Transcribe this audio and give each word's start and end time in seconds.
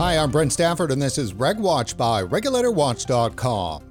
Hi, 0.00 0.16
I'm 0.16 0.30
Brent 0.30 0.50
Stafford, 0.50 0.92
and 0.92 1.02
this 1.02 1.18
is 1.18 1.34
RegWatch 1.34 1.94
by 1.94 2.22
RegulatorWatch.com. 2.22 3.82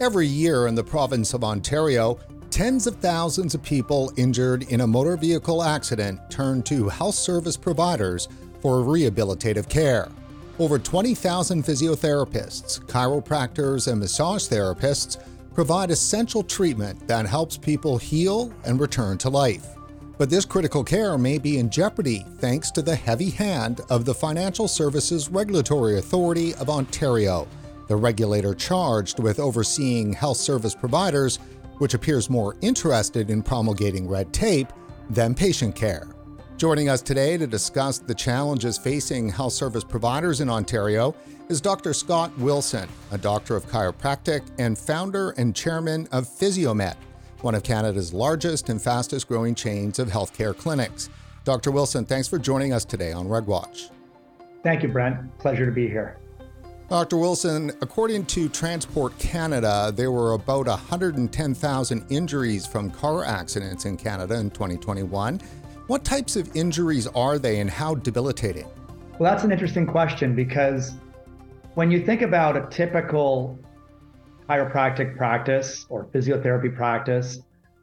Every 0.00 0.26
year 0.26 0.66
in 0.66 0.74
the 0.74 0.82
province 0.82 1.34
of 1.34 1.44
Ontario, 1.44 2.18
tens 2.50 2.88
of 2.88 2.96
thousands 2.96 3.54
of 3.54 3.62
people 3.62 4.12
injured 4.16 4.64
in 4.64 4.80
a 4.80 4.86
motor 4.88 5.16
vehicle 5.16 5.62
accident 5.62 6.18
turn 6.28 6.64
to 6.64 6.88
health 6.88 7.14
service 7.14 7.56
providers 7.56 8.26
for 8.60 8.78
rehabilitative 8.78 9.68
care. 9.68 10.10
Over 10.58 10.80
20,000 10.80 11.62
physiotherapists, 11.62 12.80
chiropractors, 12.86 13.86
and 13.86 14.00
massage 14.00 14.48
therapists 14.48 15.22
provide 15.54 15.92
essential 15.92 16.42
treatment 16.42 17.06
that 17.06 17.24
helps 17.24 17.56
people 17.56 17.98
heal 17.98 18.52
and 18.64 18.80
return 18.80 19.16
to 19.18 19.30
life. 19.30 19.68
But 20.22 20.30
this 20.30 20.44
critical 20.44 20.84
care 20.84 21.18
may 21.18 21.36
be 21.36 21.58
in 21.58 21.68
jeopardy 21.68 22.24
thanks 22.38 22.70
to 22.70 22.82
the 22.82 22.94
heavy 22.94 23.30
hand 23.30 23.80
of 23.90 24.04
the 24.04 24.14
Financial 24.14 24.68
Services 24.68 25.28
Regulatory 25.28 25.98
Authority 25.98 26.54
of 26.54 26.70
Ontario, 26.70 27.48
the 27.88 27.96
regulator 27.96 28.54
charged 28.54 29.18
with 29.18 29.40
overseeing 29.40 30.12
health 30.12 30.36
service 30.36 30.76
providers, 30.76 31.40
which 31.78 31.94
appears 31.94 32.30
more 32.30 32.54
interested 32.60 33.30
in 33.30 33.42
promulgating 33.42 34.06
red 34.06 34.32
tape 34.32 34.68
than 35.10 35.34
patient 35.34 35.74
care. 35.74 36.06
Joining 36.56 36.88
us 36.88 37.02
today 37.02 37.36
to 37.36 37.48
discuss 37.48 37.98
the 37.98 38.14
challenges 38.14 38.78
facing 38.78 39.28
health 39.28 39.54
service 39.54 39.82
providers 39.82 40.40
in 40.40 40.48
Ontario 40.48 41.16
is 41.48 41.60
Dr. 41.60 41.92
Scott 41.92 42.30
Wilson, 42.38 42.88
a 43.10 43.18
doctor 43.18 43.56
of 43.56 43.66
chiropractic 43.66 44.48
and 44.60 44.78
founder 44.78 45.30
and 45.30 45.52
chairman 45.52 46.06
of 46.12 46.28
Physiomed, 46.28 46.94
one 47.42 47.54
of 47.54 47.62
Canada's 47.62 48.12
largest 48.12 48.68
and 48.68 48.80
fastest 48.80 49.28
growing 49.28 49.54
chains 49.54 49.98
of 49.98 50.08
healthcare 50.08 50.56
clinics. 50.56 51.10
Dr. 51.44 51.70
Wilson, 51.70 52.04
thanks 52.04 52.28
for 52.28 52.38
joining 52.38 52.72
us 52.72 52.84
today 52.84 53.12
on 53.12 53.26
RegWatch. 53.26 53.90
Thank 54.62 54.82
you, 54.82 54.88
Brent. 54.88 55.36
Pleasure 55.38 55.66
to 55.66 55.72
be 55.72 55.88
here. 55.88 56.18
Dr. 56.88 57.16
Wilson, 57.16 57.72
according 57.80 58.26
to 58.26 58.48
Transport 58.48 59.18
Canada, 59.18 59.92
there 59.94 60.12
were 60.12 60.34
about 60.34 60.66
110,000 60.66 62.06
injuries 62.10 62.66
from 62.66 62.90
car 62.90 63.24
accidents 63.24 63.86
in 63.86 63.96
Canada 63.96 64.34
in 64.34 64.50
2021. 64.50 65.40
What 65.86 66.04
types 66.04 66.36
of 66.36 66.54
injuries 66.54 67.06
are 67.08 67.38
they 67.38 67.60
and 67.60 67.70
how 67.70 67.94
debilitating? 67.94 68.66
Well, 69.18 69.32
that's 69.32 69.42
an 69.42 69.52
interesting 69.52 69.86
question 69.86 70.36
because 70.36 70.92
when 71.74 71.90
you 71.90 72.04
think 72.04 72.22
about 72.22 72.56
a 72.56 72.68
typical 72.70 73.58
chiropractic 74.52 75.16
practice 75.16 75.86
or 75.88 76.06
physiotherapy 76.06 76.74
practice, 76.74 77.40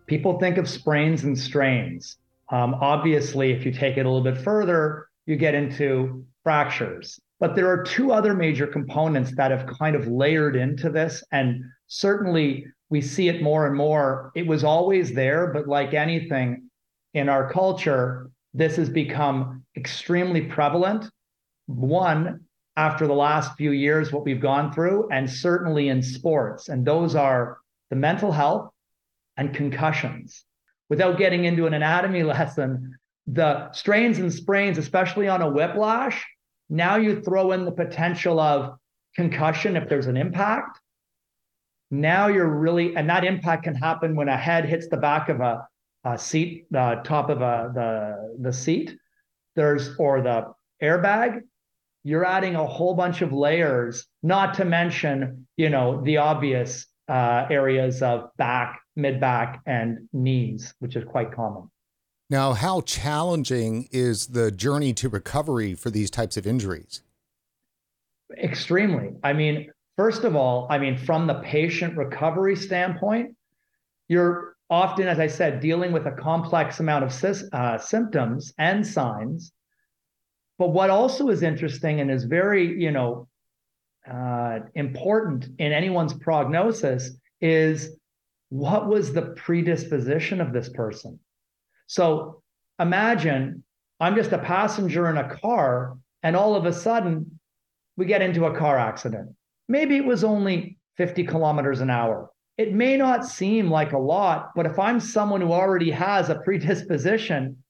people 0.07 0.39
think 0.39 0.57
of 0.57 0.69
sprains 0.69 1.23
and 1.23 1.37
strains. 1.37 2.17
Um, 2.51 2.75
obviously, 2.75 3.51
if 3.51 3.65
you 3.65 3.71
take 3.71 3.97
it 3.97 4.05
a 4.05 4.09
little 4.09 4.23
bit 4.23 4.37
further, 4.37 5.07
you 5.25 5.35
get 5.35 5.55
into 5.55 6.25
fractures. 6.43 7.19
But 7.39 7.55
there 7.55 7.69
are 7.69 7.83
two 7.83 8.11
other 8.11 8.33
major 8.33 8.67
components 8.67 9.33
that 9.37 9.51
have 9.51 9.65
kind 9.67 9.95
of 9.95 10.07
layered 10.07 10.55
into 10.55 10.89
this. 10.89 11.23
And 11.31 11.63
certainly 11.87 12.65
we 12.89 13.01
see 13.01 13.29
it 13.29 13.41
more 13.41 13.65
and 13.65 13.75
more. 13.75 14.31
It 14.35 14.45
was 14.45 14.63
always 14.63 15.13
there, 15.13 15.47
but 15.47 15.67
like 15.67 15.93
anything, 15.93 16.69
in 17.13 17.29
our 17.29 17.51
culture, 17.51 18.29
this 18.53 18.75
has 18.75 18.89
become 18.89 19.63
extremely 19.75 20.41
prevalent. 20.41 21.05
One, 21.67 22.41
after 22.80 23.08
the 23.08 23.13
last 23.13 23.58
few 23.58 23.72
years, 23.72 24.13
what 24.13 24.23
we've 24.23 24.39
gone 24.39 24.72
through, 24.72 25.09
and 25.11 25.30
certainly 25.30 25.89
in 25.89 26.02
sports, 26.02 26.69
and 26.69 26.86
those 26.86 27.13
are 27.13 27.58
the 27.89 27.95
mental 27.97 28.31
health 28.31 28.71
and 29.36 29.53
concussions. 29.53 30.45
Without 30.89 31.17
getting 31.17 31.44
into 31.44 31.67
an 31.67 31.73
anatomy 31.73 32.23
lesson, 32.33 32.97
the 33.27 33.69
strains 33.73 34.19
and 34.19 34.31
sprains, 34.31 34.77
especially 34.77 35.27
on 35.27 35.41
a 35.41 35.49
whiplash, 35.49 36.25
now 36.69 36.95
you 36.95 37.21
throw 37.21 37.52
in 37.52 37.66
the 37.66 37.71
potential 37.71 38.39
of 38.39 38.80
concussion 39.14 39.76
if 39.76 39.89
there's 39.89 40.08
an 40.08 40.15
impact. 40.15 40.80
Now 41.92 42.27
you're 42.27 42.48
really, 42.48 42.95
and 42.95 43.09
that 43.09 43.26
impact 43.26 43.64
can 43.64 43.76
happen 43.76 44.15
when 44.15 44.30
a 44.30 44.37
head 44.37 44.64
hits 44.64 44.87
the 44.87 44.95
back 44.95 45.27
of 45.27 45.42
a 45.42 45.67
uh, 46.05 46.15
seat, 46.15 46.65
the 46.71 47.02
top 47.03 47.30
of 47.30 47.42
uh, 47.42 47.67
the 47.73 48.37
the 48.39 48.53
seat. 48.53 48.98
There's 49.58 49.98
or 49.98 50.21
the 50.21 50.53
airbag. 50.82 51.42
You're 52.04 52.26
adding 52.26 52.55
a 52.55 52.65
whole 52.65 52.93
bunch 52.93 53.21
of 53.21 53.33
layers, 53.33 54.05
not 54.23 54.54
to 54.55 54.65
mention, 54.65 55.48
you 55.58 55.70
know, 55.70 56.02
the 56.04 56.17
obvious 56.17 56.87
uh, 57.08 57.45
areas 57.49 58.02
of 58.02 58.30
back, 58.37 58.80
mid 58.95 59.20
back, 59.20 59.61
and 59.65 60.08
knees, 60.14 60.73
which 60.80 60.95
is 60.95 61.04
quite 61.05 61.33
common. 61.33 61.70
Now, 62.30 62.54
how 62.54 62.82
challenging 62.82 63.89
is 63.92 64.27
the 64.27 64.52
journey 64.52 64.93
to 64.93 65.09
recovery 65.09 65.73
for 65.73 65.89
these 65.89 66.11
types 66.11 66.38
of 66.38 66.45
injuries? 66.45 67.02
Extremely. 68.38 69.15
I 69.23 69.33
mean, 69.33 69.71
first 69.98 70.23
of 70.23 70.36
all, 70.36 70.67
I 70.70 70.77
mean, 70.77 70.95
from 70.95 71.26
the 71.26 71.36
patient 71.36 71.98
recovery 71.98 72.55
standpoint, 72.55 73.36
you're 74.08 74.55
often, 74.70 75.08
as 75.08 75.20
I 75.20 75.26
said, 75.26 75.59
dealing 75.59 75.92
with 75.92 76.05
a 76.05 76.11
complex 76.11 76.80
amount 76.80 77.05
of 77.05 77.43
uh, 77.52 77.77
symptoms 77.80 78.54
and 78.59 78.86
signs. 78.86 79.52
But 80.59 80.70
what 80.70 80.92
also 80.92 81.30
is 81.30 81.42
interesting 81.42 82.02
and 82.02 82.11
is 82.11 82.25
very, 82.25 82.80
you 82.80 82.92
know, 82.92 83.27
uh, 84.09 84.59
important 84.75 85.47
in 85.58 85.71
anyone's 85.71 86.14
prognosis 86.14 87.11
is 87.42 87.95
what 88.49 88.87
was 88.87 89.14
the 89.14 89.33
predisposition 89.37 90.42
of 90.42 90.53
this 90.53 90.70
person? 90.70 91.20
So 91.87 92.43
imagine 92.80 93.64
I'm 93.99 94.15
just 94.15 94.31
a 94.31 94.37
passenger 94.37 95.09
in 95.09 95.17
a 95.17 95.36
car, 95.37 95.97
and 96.21 96.36
all 96.36 96.55
of 96.55 96.65
a 96.65 96.73
sudden 96.73 97.39
we 97.97 98.05
get 98.05 98.21
into 98.21 98.45
a 98.45 98.55
car 98.55 98.77
accident. 98.77 99.36
Maybe 99.67 99.97
it 99.97 100.05
was 100.05 100.23
only 100.23 100.77
50 100.97 101.23
kilometers 101.23 101.81
an 101.81 101.89
hour 101.89 102.30
it 102.59 102.73
may 102.73 102.97
not 102.97 103.26
seem 103.26 103.71
like 103.71 103.93
a 103.93 103.97
lot, 103.97 104.52
but 104.53 104.65
if 104.65 104.77
I'm 104.77 104.99
someone 104.99 105.39
who 105.39 105.53
already 105.53 105.91
has 105.91 106.30
a 106.30 106.41
predisposition 106.43 107.64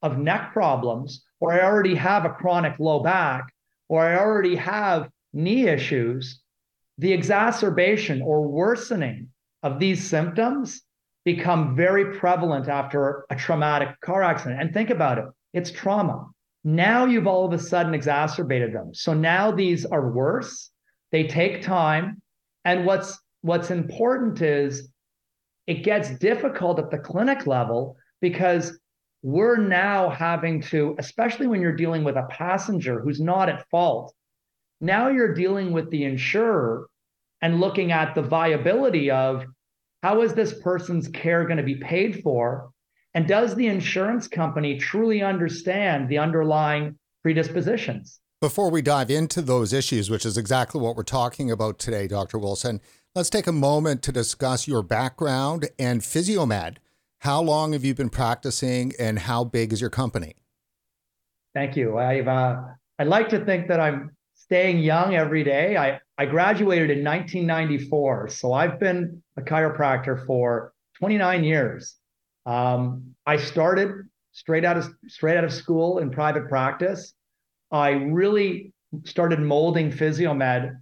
of 0.00 0.16
neck 0.16 0.54
problems, 0.54 1.26
or 1.40 1.52
I 1.52 1.62
already 1.64 1.94
have 1.94 2.24
a 2.24 2.30
chronic 2.30 2.78
low 2.78 3.02
back, 3.02 3.52
or 3.88 4.02
I 4.02 4.18
already 4.18 4.56
have 4.56 5.10
knee 5.32 5.66
issues, 5.66 6.40
the 6.98 7.12
exacerbation 7.12 8.22
or 8.22 8.46
worsening 8.46 9.28
of 9.62 9.78
these 9.78 10.04
symptoms 10.04 10.82
become 11.24 11.76
very 11.76 12.18
prevalent 12.18 12.68
after 12.68 13.24
a 13.30 13.36
traumatic 13.36 13.88
car 14.00 14.22
accident. 14.22 14.60
And 14.60 14.72
think 14.72 14.90
about 14.90 15.18
it 15.18 15.24
it's 15.52 15.70
trauma. 15.70 16.26
Now 16.62 17.06
you've 17.06 17.26
all 17.26 17.46
of 17.46 17.52
a 17.52 17.58
sudden 17.58 17.94
exacerbated 17.94 18.72
them. 18.72 18.94
So 18.94 19.14
now 19.14 19.50
these 19.50 19.84
are 19.84 20.10
worse, 20.10 20.70
they 21.10 21.26
take 21.26 21.62
time. 21.62 22.20
And 22.64 22.84
what's 22.84 23.18
what's 23.42 23.70
important 23.70 24.42
is 24.42 24.90
it 25.66 25.82
gets 25.84 26.10
difficult 26.18 26.78
at 26.78 26.90
the 26.90 26.98
clinic 26.98 27.46
level 27.46 27.96
because 28.20 28.78
we're 29.22 29.56
now 29.56 30.08
having 30.08 30.62
to, 30.62 30.96
especially 30.98 31.46
when 31.46 31.60
you're 31.60 31.76
dealing 31.76 32.04
with 32.04 32.16
a 32.16 32.26
passenger 32.30 33.00
who's 33.00 33.20
not 33.20 33.48
at 33.48 33.68
fault, 33.70 34.14
now 34.80 35.08
you're 35.08 35.34
dealing 35.34 35.72
with 35.72 35.90
the 35.90 36.04
insurer 36.04 36.88
and 37.42 37.60
looking 37.60 37.92
at 37.92 38.14
the 38.14 38.22
viability 38.22 39.10
of 39.10 39.44
how 40.02 40.22
is 40.22 40.32
this 40.32 40.58
person's 40.62 41.08
care 41.08 41.44
going 41.44 41.58
to 41.58 41.62
be 41.62 41.76
paid 41.76 42.22
for? 42.22 42.70
And 43.12 43.26
does 43.26 43.54
the 43.54 43.66
insurance 43.66 44.28
company 44.28 44.78
truly 44.78 45.22
understand 45.22 46.08
the 46.08 46.18
underlying 46.18 46.98
predispositions? 47.22 48.20
Before 48.40 48.70
we 48.70 48.80
dive 48.80 49.10
into 49.10 49.42
those 49.42 49.74
issues, 49.74 50.08
which 50.08 50.24
is 50.24 50.38
exactly 50.38 50.80
what 50.80 50.96
we're 50.96 51.02
talking 51.02 51.50
about 51.50 51.78
today, 51.78 52.06
Dr. 52.06 52.38
Wilson, 52.38 52.80
Let's 53.12 53.28
take 53.28 53.48
a 53.48 53.52
moment 53.52 54.02
to 54.02 54.12
discuss 54.12 54.68
your 54.68 54.84
background 54.84 55.68
and 55.80 56.00
Physiomed. 56.00 56.76
How 57.20 57.42
long 57.42 57.74
have 57.74 57.84
you 57.84 57.94
been 57.94 58.08
practicing 58.08 58.94
and 58.98 59.18
how 59.18 59.44
big 59.44 59.74
is 59.74 59.80
your 59.82 59.90
company? 59.90 60.36
Thank 61.52 61.76
you. 61.76 61.98
I've 61.98 62.26
uh, 62.26 62.62
I'd 62.98 63.08
like 63.08 63.28
to 63.28 63.44
think 63.44 63.68
that 63.68 63.78
I'm 63.78 64.16
staying 64.34 64.78
young 64.78 65.14
every 65.14 65.44
day. 65.44 65.76
I, 65.76 66.00
I 66.16 66.24
graduated 66.24 66.90
in 66.90 67.04
1994, 67.04 68.28
so 68.28 68.54
I've 68.54 68.80
been 68.80 69.22
a 69.36 69.42
chiropractor 69.42 70.24
for 70.24 70.72
29 70.98 71.44
years. 71.44 71.96
Um, 72.46 73.14
I 73.26 73.36
started 73.36 74.08
straight 74.32 74.64
out 74.64 74.78
of 74.78 74.88
straight 75.06 75.36
out 75.36 75.44
of 75.44 75.52
school 75.52 75.98
in 75.98 76.10
private 76.10 76.48
practice. 76.48 77.12
I 77.70 77.90
really 77.90 78.72
started 79.04 79.40
molding 79.40 79.92
Physiomed 79.92 80.74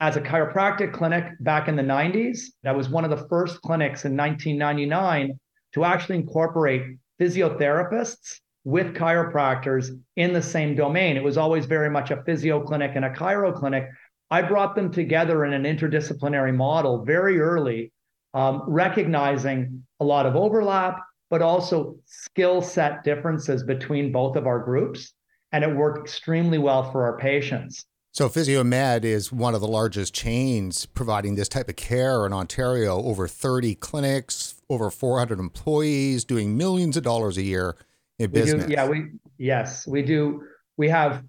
as 0.00 0.16
a 0.16 0.20
chiropractic 0.20 0.92
clinic 0.92 1.24
back 1.40 1.66
in 1.66 1.76
the 1.76 1.82
90s. 1.82 2.40
That 2.62 2.76
was 2.76 2.90
one 2.90 3.04
of 3.04 3.10
the 3.10 3.26
first 3.28 3.62
clinics 3.62 4.04
in 4.04 4.14
1999 4.14 5.38
to 5.74 5.84
actually 5.84 6.16
incorporate 6.16 6.98
physiotherapists 7.20 8.40
with 8.64 8.94
chiropractors 8.94 9.98
in 10.16 10.32
the 10.32 10.42
same 10.42 10.74
domain. 10.74 11.16
It 11.16 11.24
was 11.24 11.38
always 11.38 11.66
very 11.66 11.90
much 11.90 12.10
a 12.10 12.22
physio 12.24 12.60
clinic 12.60 12.92
and 12.94 13.04
a 13.04 13.10
chiro 13.10 13.54
clinic. 13.54 13.88
I 14.30 14.42
brought 14.42 14.74
them 14.74 14.92
together 14.92 15.44
in 15.44 15.52
an 15.52 15.64
interdisciplinary 15.64 16.54
model 16.54 17.04
very 17.04 17.40
early, 17.40 17.92
um, 18.34 18.62
recognizing 18.66 19.86
a 20.00 20.04
lot 20.04 20.26
of 20.26 20.36
overlap, 20.36 21.00
but 21.30 21.40
also 21.40 21.96
skill 22.04 22.60
set 22.60 23.04
differences 23.04 23.62
between 23.62 24.12
both 24.12 24.36
of 24.36 24.46
our 24.46 24.58
groups. 24.58 25.12
And 25.52 25.64
it 25.64 25.74
worked 25.74 26.06
extremely 26.06 26.58
well 26.58 26.92
for 26.92 27.04
our 27.04 27.16
patients. 27.16 27.86
So 28.12 28.28
PhysioMed 28.28 29.04
is 29.04 29.32
one 29.32 29.54
of 29.54 29.60
the 29.60 29.68
largest 29.68 30.12
chains 30.12 30.86
providing 30.86 31.36
this 31.36 31.48
type 31.48 31.68
of 31.68 31.76
care 31.76 32.26
in 32.26 32.32
Ontario. 32.32 33.02
Over 33.02 33.28
30 33.28 33.76
clinics, 33.76 34.57
over 34.70 34.90
400 34.90 35.38
employees, 35.38 36.24
doing 36.24 36.56
millions 36.56 36.96
of 36.96 37.02
dollars 37.02 37.36
a 37.36 37.42
year 37.42 37.76
in 38.18 38.30
business. 38.30 38.66
Do, 38.66 38.72
yeah, 38.72 38.86
we 38.86 39.06
yes, 39.38 39.86
we 39.86 40.02
do. 40.02 40.42
We 40.76 40.88
have, 40.88 41.24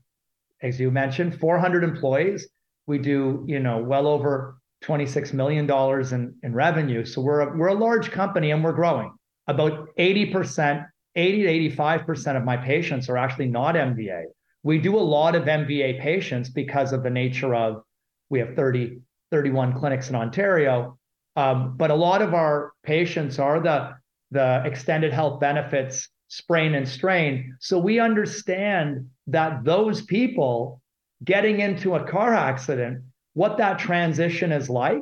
as 0.62 0.80
you 0.80 0.92
mentioned, 0.92 1.40
400 1.40 1.84
employees. 1.84 2.48
We 2.88 2.98
do, 2.98 3.44
you 3.48 3.60
know, 3.60 3.78
well 3.78 4.08
over 4.08 4.58
26 4.82 5.34
million 5.34 5.66
dollars 5.66 6.14
in, 6.14 6.36
in 6.44 6.54
revenue. 6.54 7.06
So 7.06 7.22
we're 7.22 7.42
a, 7.42 7.58
we're 7.58 7.68
a 7.68 7.74
large 7.74 8.12
company 8.12 8.52
and 8.52 8.64
we're 8.64 8.74
growing. 8.74 9.14
About 9.48 9.90
80%, 9.98 10.86
80 11.16 11.70
to 11.70 11.76
85% 11.76 12.38
of 12.38 12.44
my 12.44 12.58
patients 12.58 13.10
are 13.10 13.18
actually 13.18 13.48
not 13.48 13.76
MVA 13.76 14.24
we 14.64 14.78
do 14.78 14.98
a 14.98 15.00
lot 15.00 15.36
of 15.36 15.44
MVA 15.44 16.00
patients 16.02 16.50
because 16.50 16.92
of 16.92 17.04
the 17.04 17.10
nature 17.10 17.56
of 17.56 17.84
we 18.30 18.40
have 18.40 18.56
30, 18.56 19.00
31 19.32 19.74
clinics 19.74 20.10
in 20.10 20.16
Ontario. 20.16 20.99
Um, 21.36 21.76
but 21.78 21.92
a 21.92 21.96
lot 21.96 22.22
of 22.22 22.34
our 22.34 22.74
patients 22.84 23.40
are 23.40 23.60
the, 23.60 23.96
the 24.32 24.62
extended 24.66 25.14
health 25.14 25.40
benefits 25.40 26.10
sprain 26.30 26.76
and 26.76 26.88
strain. 26.88 27.58
So 27.60 27.80
we 27.80 28.00
understand 28.00 29.10
that 29.28 29.64
those 29.64 30.02
people 30.02 30.82
getting 31.24 31.60
into 31.60 31.96
a 31.96 32.04
car 32.04 32.34
accident, 32.34 33.04
what 33.34 33.58
that 33.58 33.80
transition 33.80 34.52
is 34.52 34.70
like. 34.70 35.02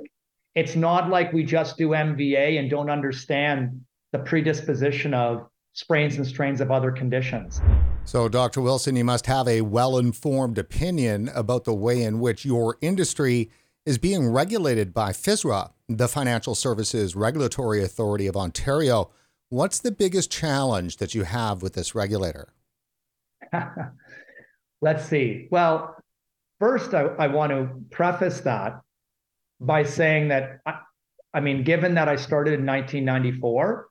It's 0.56 0.76
not 0.76 1.10
like 1.10 1.34
we 1.34 1.44
just 1.44 1.78
do 1.78 1.90
MVA 1.90 2.58
and 2.60 2.70
don't 2.70 2.90
understand 2.90 3.82
the 4.12 4.20
predisposition 4.20 5.14
of 5.14 5.48
sprains 5.74 6.16
and 6.18 6.26
strains 6.26 6.62
of 6.62 6.72
other 6.72 6.92
conditions. 6.92 7.62
So, 8.06 8.28
Dr. 8.30 8.62
Wilson, 8.62 8.96
you 8.96 9.04
must 9.04 9.28
have 9.28 9.48
a 9.48 9.62
well 9.62 9.98
informed 9.98 10.58
opinion 10.58 11.30
about 11.36 11.66
the 11.66 11.76
way 11.76 12.02
in 12.02 12.20
which 12.20 12.46
your 12.46 12.78
industry 12.82 13.52
is 13.86 13.98
being 13.98 14.30
regulated 14.30 14.94
by 14.94 15.12
FSRA, 15.12 15.72
the 15.90 16.08
Financial 16.08 16.54
Services 16.54 17.16
Regulatory 17.16 17.82
Authority 17.82 18.28
of 18.28 18.36
Ontario. 18.36 19.10
What's 19.50 19.80
the 19.80 19.92
biggest 19.92 20.30
challenge 20.30 20.98
that 20.98 21.16
you 21.16 21.24
have 21.24 21.62
with 21.62 21.74
this 21.74 21.96
regulator? 21.96 22.54
Let's 24.82 25.06
see. 25.06 25.48
Well, 25.50 25.96
first, 26.60 26.94
I, 26.94 27.04
I, 27.04 27.28
want 27.28 27.52
to 27.52 27.70
preface 27.90 28.42
that 28.42 28.82
by 29.62 29.84
saying 29.84 30.28
that, 30.28 30.60
I, 30.66 30.80
I 31.34 31.40
mean, 31.40 31.64
given 31.64 31.96
that 31.96 32.10
I 32.10 32.18
started 32.18 32.60
in 32.60 32.66
1994, 32.66 33.88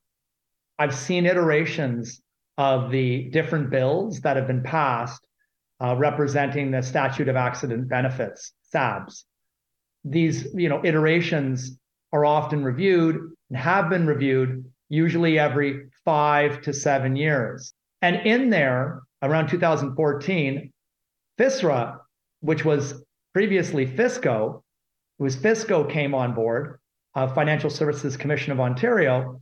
I've 0.78 0.94
seen 0.94 1.24
iterations 1.24 2.20
of 2.58 2.90
the 2.90 3.30
different 3.30 3.70
bills 3.70 4.20
that 4.20 4.36
have 4.36 4.46
been 4.46 4.62
passed 4.62 5.26
uh, 5.82 5.96
representing 5.96 6.70
the 6.70 6.82
statute 6.82 7.28
of 7.28 7.36
accident 7.36 7.88
benefits, 7.88 8.52
SABs. 8.74 9.24
These, 10.04 10.48
you 10.54 10.68
know, 10.68 10.84
iterations 10.84 11.78
are 12.16 12.24
often 12.24 12.64
reviewed 12.64 13.16
and 13.50 13.58
have 13.58 13.90
been 13.90 14.06
reviewed 14.06 14.64
usually 14.88 15.38
every 15.38 15.88
five 16.04 16.62
to 16.62 16.72
seven 16.72 17.14
years. 17.14 17.74
And 18.00 18.16
in 18.26 18.48
there, 18.48 19.02
around 19.22 19.48
2014, 19.48 20.72
FISRA, 21.38 21.98
which 22.40 22.64
was 22.64 23.04
previously 23.34 23.86
FISCO, 23.86 24.62
it 25.18 25.22
was 25.22 25.36
FISCO 25.36 25.90
came 25.90 26.14
on 26.14 26.34
board, 26.34 26.80
uh, 27.14 27.26
Financial 27.34 27.70
Services 27.70 28.16
Commission 28.16 28.52
of 28.52 28.60
Ontario, 28.60 29.40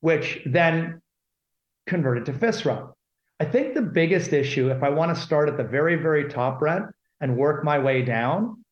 which 0.00 0.40
then 0.44 1.00
converted 1.86 2.26
to 2.26 2.32
FISRA. 2.32 2.92
I 3.38 3.46
think 3.46 3.74
the 3.74 3.82
biggest 3.82 4.34
issue, 4.34 4.70
if 4.70 4.82
I 4.82 4.90
want 4.90 5.14
to 5.14 5.22
start 5.22 5.48
at 5.48 5.56
the 5.56 5.64
very, 5.64 5.94
very 5.94 6.28
top, 6.28 6.58
Brent, 6.58 6.84
and 7.22 7.38
work 7.38 7.64
my 7.64 7.78
way 7.78 8.02
down, 8.02 8.62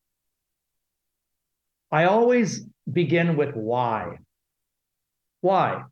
I 1.91 2.03
always 2.05 2.68
begin 2.91 3.37
with 3.37 3.55
why. 3.55 4.17
Why? 5.41 5.83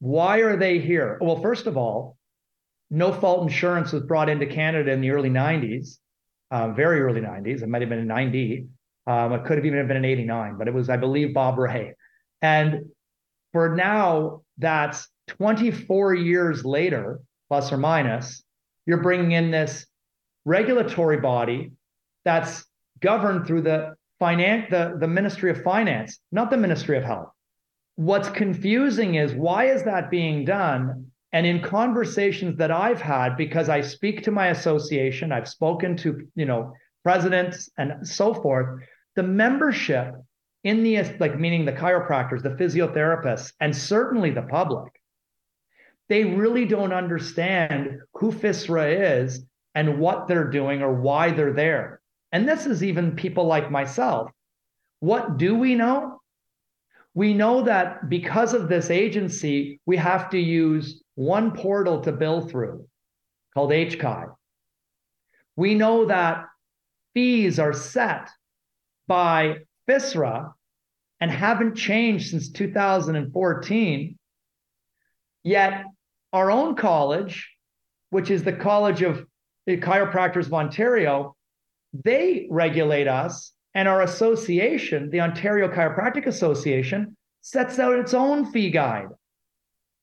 Why 0.00 0.38
are 0.38 0.56
they 0.56 0.78
here? 0.78 1.18
Well, 1.20 1.40
first 1.40 1.66
of 1.66 1.76
all, 1.76 2.16
no 2.90 3.12
fault 3.12 3.42
insurance 3.42 3.92
was 3.92 4.02
brought 4.02 4.28
into 4.28 4.46
Canada 4.46 4.92
in 4.92 5.00
the 5.00 5.10
early 5.10 5.30
90s, 5.30 5.98
uh, 6.50 6.72
very 6.72 7.00
early 7.00 7.20
90s. 7.20 7.62
It 7.62 7.68
might 7.68 7.82
have 7.82 7.88
been 7.88 8.00
in 8.00 8.06
90. 8.06 8.66
Um, 9.06 9.32
it 9.32 9.44
could 9.44 9.56
have 9.56 9.64
even 9.64 9.86
been 9.88 9.96
in 9.96 10.04
89, 10.04 10.56
but 10.58 10.68
it 10.68 10.74
was, 10.74 10.88
I 10.88 10.96
believe, 10.96 11.34
Bob 11.34 11.58
Rae. 11.58 11.94
And 12.42 12.90
for 13.52 13.74
now, 13.74 14.42
that's 14.58 15.08
24 15.28 16.14
years 16.14 16.64
later, 16.64 17.20
plus 17.48 17.72
or 17.72 17.78
minus, 17.78 18.42
you're 18.86 19.02
bringing 19.02 19.32
in 19.32 19.50
this 19.50 19.86
regulatory 20.44 21.18
body 21.18 21.72
that's 22.24 22.64
governed 23.00 23.46
through 23.46 23.62
the 23.62 23.94
the, 24.70 24.96
the 25.00 25.08
Ministry 25.08 25.50
of 25.50 25.62
Finance, 25.62 26.18
not 26.30 26.50
the 26.50 26.56
Ministry 26.56 26.96
of 26.96 27.04
Health. 27.04 27.30
What's 27.96 28.28
confusing 28.28 29.16
is 29.16 29.32
why 29.34 29.66
is 29.66 29.82
that 29.84 30.10
being 30.10 30.44
done? 30.44 31.10
And 31.32 31.46
in 31.46 31.60
conversations 31.60 32.58
that 32.58 32.70
I've 32.70 33.00
had, 33.00 33.36
because 33.36 33.68
I 33.68 33.80
speak 33.80 34.22
to 34.24 34.30
my 34.30 34.48
association, 34.48 35.32
I've 35.32 35.48
spoken 35.48 35.96
to, 35.98 36.26
you 36.34 36.44
know, 36.44 36.72
presidents 37.02 37.68
and 37.78 38.06
so 38.06 38.34
forth, 38.34 38.82
the 39.16 39.22
membership 39.22 40.14
in 40.64 40.82
the 40.82 41.02
like 41.18 41.38
meaning 41.38 41.64
the 41.64 41.72
chiropractors, 41.72 42.42
the 42.42 42.50
physiotherapists, 42.50 43.52
and 43.60 43.76
certainly 43.76 44.30
the 44.30 44.42
public 44.42 44.92
they 46.12 46.24
really 46.24 46.66
don't 46.66 46.92
understand 46.92 47.98
who 48.12 48.30
fisra 48.30 49.16
is 49.16 49.46
and 49.74 49.98
what 49.98 50.28
they're 50.28 50.50
doing 50.50 50.82
or 50.82 50.92
why 50.92 51.30
they're 51.30 51.54
there. 51.54 52.01
And 52.32 52.48
this 52.48 52.66
is 52.66 52.82
even 52.82 53.14
people 53.14 53.46
like 53.46 53.70
myself. 53.70 54.30
What 55.00 55.36
do 55.36 55.54
we 55.54 55.74
know? 55.74 56.20
We 57.14 57.34
know 57.34 57.62
that 57.62 58.08
because 58.08 58.54
of 58.54 58.68
this 58.68 58.90
agency, 58.90 59.80
we 59.84 59.98
have 59.98 60.30
to 60.30 60.38
use 60.38 61.02
one 61.14 61.52
portal 61.52 62.00
to 62.02 62.12
bill 62.12 62.48
through 62.48 62.86
called 63.52 63.70
HCI. 63.70 64.34
We 65.56 65.74
know 65.74 66.06
that 66.06 66.46
fees 67.12 67.58
are 67.58 67.74
set 67.74 68.30
by 69.06 69.58
FISRA 69.86 70.54
and 71.20 71.30
haven't 71.30 71.74
changed 71.74 72.30
since 72.30 72.50
2014 72.50 74.18
Yet 75.44 75.84
our 76.32 76.50
own 76.50 76.76
college, 76.76 77.50
which 78.10 78.30
is 78.30 78.44
the 78.44 78.52
College 78.52 79.02
of 79.02 79.26
Chiropractors 79.68 80.46
of 80.46 80.54
Ontario, 80.54 81.36
they 81.92 82.46
regulate 82.50 83.08
us, 83.08 83.52
and 83.74 83.88
our 83.88 84.02
association, 84.02 85.10
the 85.10 85.20
Ontario 85.20 85.68
Chiropractic 85.68 86.26
Association, 86.26 87.16
sets 87.40 87.78
out 87.78 87.98
its 87.98 88.14
own 88.14 88.50
fee 88.52 88.70
guide. 88.70 89.08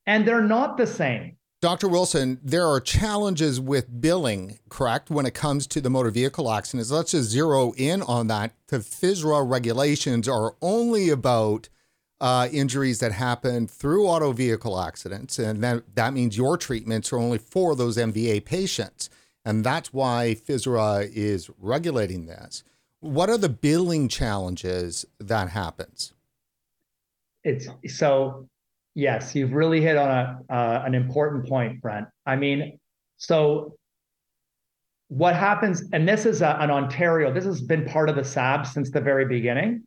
And 0.06 0.28
they're 0.28 0.42
not 0.42 0.78
the 0.78 0.88
same. 0.88 1.38
Dr. 1.62 1.90
Wilson, 1.90 2.40
there 2.42 2.66
are 2.66 2.80
challenges 2.80 3.60
with 3.60 4.02
billing, 4.02 4.60
correct, 4.70 5.10
when 5.10 5.26
it 5.26 5.34
comes 5.34 5.68
to 5.68 5.82
the 5.82 5.90
motor 5.90 6.10
vehicle 6.10 6.50
accidents. 6.50 6.90
Let's 6.90 7.12
just 7.12 7.30
zero 7.30 7.74
in 7.76 8.02
on 8.04 8.28
that. 8.28 8.54
The 8.68 8.78
FSRA 8.78 9.48
regulations 9.48 10.28
are 10.28 10.56
only 10.62 11.10
about 11.10 11.68
uh, 12.22 12.48
injuries 12.52 13.00
that 13.00 13.12
happen 13.12 13.68
through 13.68 14.08
auto 14.08 14.32
vehicle 14.32 14.80
accidents. 14.80 15.38
And 15.38 15.62
then 15.62 15.84
that 15.96 16.14
means 16.14 16.38
your 16.38 16.58
treatments 16.58 17.12
are 17.12 17.18
only 17.18 17.38
for 17.38 17.76
those 17.76 17.98
MVA 17.98 18.46
patients. 18.46 19.10
And 19.50 19.64
that's 19.64 19.92
why 19.92 20.36
FISRA 20.48 21.12
is 21.12 21.50
regulating 21.58 22.28
this. 22.28 22.64
What 23.00 23.32
are 23.32 23.38
the 23.38 23.50
billing 23.50 24.08
challenges 24.08 25.08
that 25.20 25.50
happens? 25.50 26.14
It's 27.44 27.68
so, 27.88 28.48
yes, 28.94 29.34
you've 29.34 29.54
really 29.54 29.82
hit 29.82 29.98
on 29.98 30.08
a, 30.08 30.54
uh, 30.54 30.84
an 30.86 30.94
important 30.94 31.50
point, 31.50 31.82
Brent. 31.82 32.06
I 32.28 32.36
mean, 32.36 32.78
so 33.18 33.76
what 35.08 35.36
happens, 35.36 35.82
and 35.94 36.08
this 36.08 36.28
is 36.28 36.44
a, 36.44 36.56
an 36.60 36.70
Ontario, 36.70 37.34
this 37.34 37.46
has 37.46 37.60
been 37.60 37.86
part 37.86 38.08
of 38.08 38.16
the 38.16 38.24
SAB 38.24 38.68
since 38.68 38.92
the 38.92 39.02
very 39.02 39.26
beginning. 39.26 39.82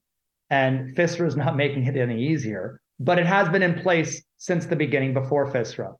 And 0.50 0.96
FISRA 0.96 1.28
is 1.28 1.36
not 1.36 1.54
making 1.56 1.84
it 1.84 1.96
any 1.96 2.20
easier, 2.20 2.80
but 2.98 3.16
it 3.16 3.26
has 3.26 3.48
been 3.48 3.62
in 3.62 3.80
place 3.80 4.24
since 4.38 4.66
the 4.66 4.74
beginning 4.74 5.14
before 5.14 5.52
FISRA. 5.52 5.94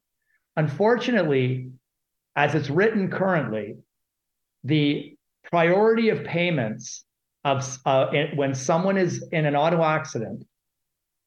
Unfortunately, 0.57 1.71
as 2.37 2.55
it's 2.55 2.71
written 2.71 3.11
currently, 3.11 3.77
the 4.65 5.17
priority 5.51 6.09
of 6.09 6.25
payments 6.25 7.05
of 7.45 7.79
uh, 7.85 8.07
when 8.35 8.55
someone 8.55 8.97
is 8.97 9.27
in 9.33 9.47
an 9.47 9.57
auto 9.57 9.83
accident, 9.83 10.47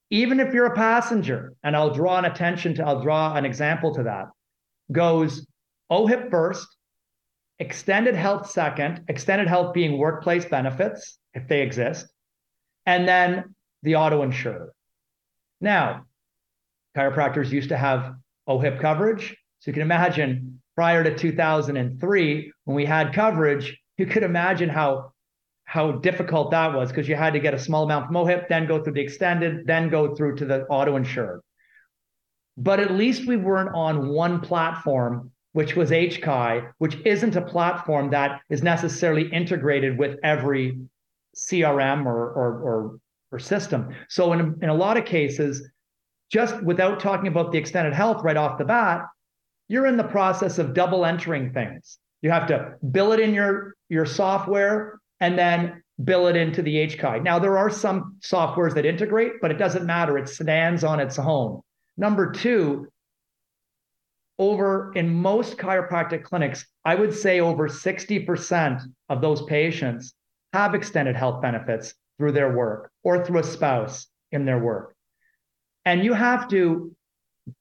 even 0.10 0.40
if 0.40 0.54
you're 0.54 0.68
a 0.68 0.76
passenger, 0.76 1.54
and 1.64 1.76
I'll 1.76 1.94
draw 1.94 2.18
an 2.18 2.26
attention 2.26 2.76
to, 2.76 2.86
I'll 2.86 3.02
draw 3.02 3.36
an 3.36 3.46
example 3.46 3.94
to 3.96 4.04
that, 4.04 4.28
goes 4.92 5.46
OHIP 5.92 6.30
first, 6.30 6.68
extended 7.60 8.16
health 8.16 8.50
second, 8.50 9.04
extended 9.08 9.48
health 9.48 9.74
being 9.74 9.98
workplace 9.98 10.46
benefits, 10.46 11.18
if 11.34 11.48
they 11.48 11.62
exist, 11.62 12.08
and 12.86 13.08
then 13.08 13.56
the 13.84 13.96
auto 13.96 14.24
insurer. 14.24 14.74
Now, 15.60 16.06
chiropractors 16.96 17.52
used 17.52 17.70
to 17.70 17.78
have 17.78 18.16
OHIP 18.48 18.80
coverage. 18.80 19.36
So 19.60 19.70
you 19.70 19.74
can 19.74 19.82
imagine 19.82 20.62
prior 20.76 21.04
to 21.04 21.16
2003, 21.16 22.52
when 22.66 22.76
we 22.76 22.86
had 22.86 23.14
coverage, 23.14 23.78
you 23.98 24.06
could 24.06 24.24
imagine 24.24 24.70
how 24.70 25.12
how 25.68 25.94
difficult 25.94 26.52
that 26.52 26.74
was 26.74 26.90
because 26.90 27.10
you 27.10 27.16
had 27.16 27.34
to 27.34 27.40
get 27.40 27.54
a 27.54 27.60
small 27.60 27.84
amount 27.84 28.06
from 28.06 28.16
OHIP, 28.16 28.48
then 28.48 28.68
go 28.68 28.84
through 28.84 28.94
the 28.94 29.02
extended, 29.02 29.66
then 29.66 29.90
go 29.90 30.16
through 30.16 30.36
to 30.36 30.46
the 30.46 30.64
auto 30.68 30.96
insured. 30.96 31.42
But 32.56 32.80
at 32.80 32.92
least 32.92 33.28
we 33.28 33.36
weren't 33.36 33.74
on 33.74 34.10
one 34.10 34.40
platform, 34.42 35.32
which 35.54 35.76
was 35.76 35.90
HCI, 35.90 36.72
which 36.78 36.98
isn't 37.04 37.36
a 37.36 37.42
platform 37.42 38.12
that 38.12 38.42
is 38.50 38.62
necessarily 38.62 39.28
integrated 39.32 39.98
with 39.98 40.20
every 40.24 40.80
CRM 41.36 42.06
or, 42.06 42.30
or, 42.32 42.60
or, 42.62 43.00
or 43.32 43.40
system. 43.40 43.94
So 44.08 44.34
in, 44.34 44.58
in 44.62 44.70
a 44.70 44.74
lot 44.74 44.98
of 44.98 45.06
cases, 45.06 45.68
just 46.32 46.62
without 46.64 47.00
talking 47.00 47.28
about 47.28 47.52
the 47.52 47.58
extended 47.58 47.94
health 47.94 48.24
right 48.24 48.38
off 48.38 48.58
the 48.58 48.66
bat, 48.66 49.02
you're 49.68 49.88
in 49.88 49.98
the 49.98 50.04
process 50.04 50.60
of 50.60 50.74
double 50.74 51.06
entering 51.06 51.52
things. 51.54 51.98
You 52.22 52.32
have 52.32 52.48
to 52.48 52.76
bill 52.92 53.12
it 53.12 53.20
in 53.20 53.34
your, 53.34 53.76
your 53.90 54.06
software 54.06 55.00
and 55.20 55.38
then 55.38 55.84
bill 56.04 56.28
it 56.28 56.36
into 56.36 56.62
the 56.62 56.76
HCI. 56.88 57.24
Now, 57.24 57.40
there 57.40 57.58
are 57.58 57.70
some 57.70 58.18
softwares 58.22 58.74
that 58.76 58.86
integrate, 58.86 59.34
but 59.42 59.52
it 59.52 59.58
doesn't 59.58 59.86
matter. 59.86 60.18
It 60.18 60.30
stands 60.30 60.84
on 60.84 61.00
its 61.00 61.18
own. 61.18 61.62
Number 61.98 62.32
two, 62.32 62.88
over 64.38 64.92
in 64.96 65.14
most 65.14 65.58
chiropractic 65.58 66.24
clinics, 66.24 66.66
I 66.84 66.96
would 66.96 67.14
say 67.14 67.40
over 67.40 67.70
60% 67.70 68.82
of 69.10 69.22
those 69.22 69.44
patients 69.44 70.14
have 70.52 70.76
extended 70.76 71.16
health 71.16 71.42
benefits 71.42 71.94
through 72.18 72.34
their 72.34 72.56
work 72.56 72.92
or 73.04 73.24
through 73.24 73.40
a 73.40 73.44
spouse 73.44 74.08
in 74.32 74.46
their 74.46 74.60
work. 74.60 74.96
And 75.86 76.04
you 76.04 76.14
have 76.14 76.48
to 76.50 76.95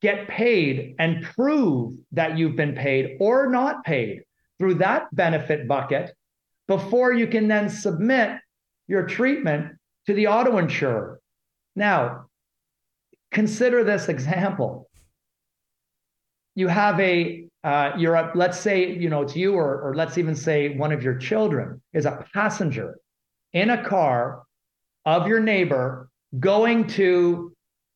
get 0.00 0.28
paid 0.28 0.94
and 0.98 1.22
prove 1.22 1.94
that 2.12 2.38
you've 2.38 2.56
been 2.56 2.74
paid 2.74 3.16
or 3.20 3.48
not 3.48 3.84
paid 3.84 4.22
through 4.58 4.74
that 4.74 5.14
benefit 5.14 5.68
bucket 5.68 6.12
before 6.68 7.12
you 7.12 7.26
can 7.26 7.48
then 7.48 7.68
submit 7.68 8.38
your 8.86 9.06
treatment 9.06 9.76
to 10.06 10.14
the 10.14 10.26
auto 10.26 10.58
insurer. 10.58 11.20
Now, 11.76 12.26
consider 13.30 13.84
this 13.84 14.08
example. 14.08 14.88
You 16.54 16.68
have 16.68 16.98
a, 17.00 17.46
uh, 17.64 17.92
you're 17.98 18.14
a, 18.14 18.30
let's 18.34 18.58
say, 18.58 18.92
you 18.94 19.10
know, 19.10 19.22
it's 19.22 19.34
you 19.34 19.54
or, 19.54 19.80
or 19.80 19.94
let's 19.94 20.18
even 20.18 20.36
say 20.36 20.76
one 20.76 20.92
of 20.92 21.02
your 21.02 21.16
children 21.16 21.82
is 21.92 22.06
a 22.06 22.24
passenger 22.32 22.96
in 23.52 23.70
a 23.70 23.84
car 23.84 24.44
of 25.04 25.26
your 25.26 25.40
neighbor 25.40 26.08
going 26.38 26.86
to 26.86 27.52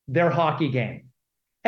their 0.08 0.30
hockey 0.30 0.70
game. 0.70 1.07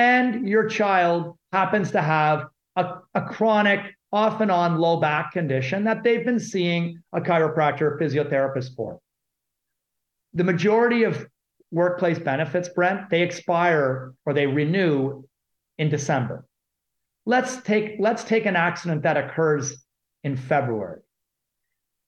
And 0.01 0.49
your 0.49 0.67
child 0.67 1.37
happens 1.53 1.91
to 1.91 2.01
have 2.01 2.47
a, 2.75 3.01
a 3.15 3.21
chronic 3.21 3.81
off 4.11 4.41
and 4.41 4.51
on 4.51 4.79
low 4.79 4.99
back 4.99 5.33
condition 5.33 5.85
that 5.85 6.03
they've 6.03 6.25
been 6.25 6.41
seeing 6.41 7.03
a 7.13 7.21
chiropractor 7.21 7.83
or 7.83 7.99
physiotherapist 8.01 8.75
for. 8.75 8.99
The 10.33 10.45
majority 10.45 11.03
of 11.03 11.27
workplace 11.71 12.19
benefits, 12.19 12.71
Brent, 12.71 13.11
they 13.11 13.21
expire 13.21 14.15
or 14.25 14.33
they 14.33 14.47
renew 14.47 15.25
in 15.77 15.91
December. 15.91 16.47
Let's 17.27 17.59
take 17.59 17.97
let's 17.99 18.25
take 18.25 18.47
an 18.47 18.57
accident 18.57 19.03
that 19.03 19.19
occurs 19.19 19.85
in 20.25 20.35
February. 20.35 21.03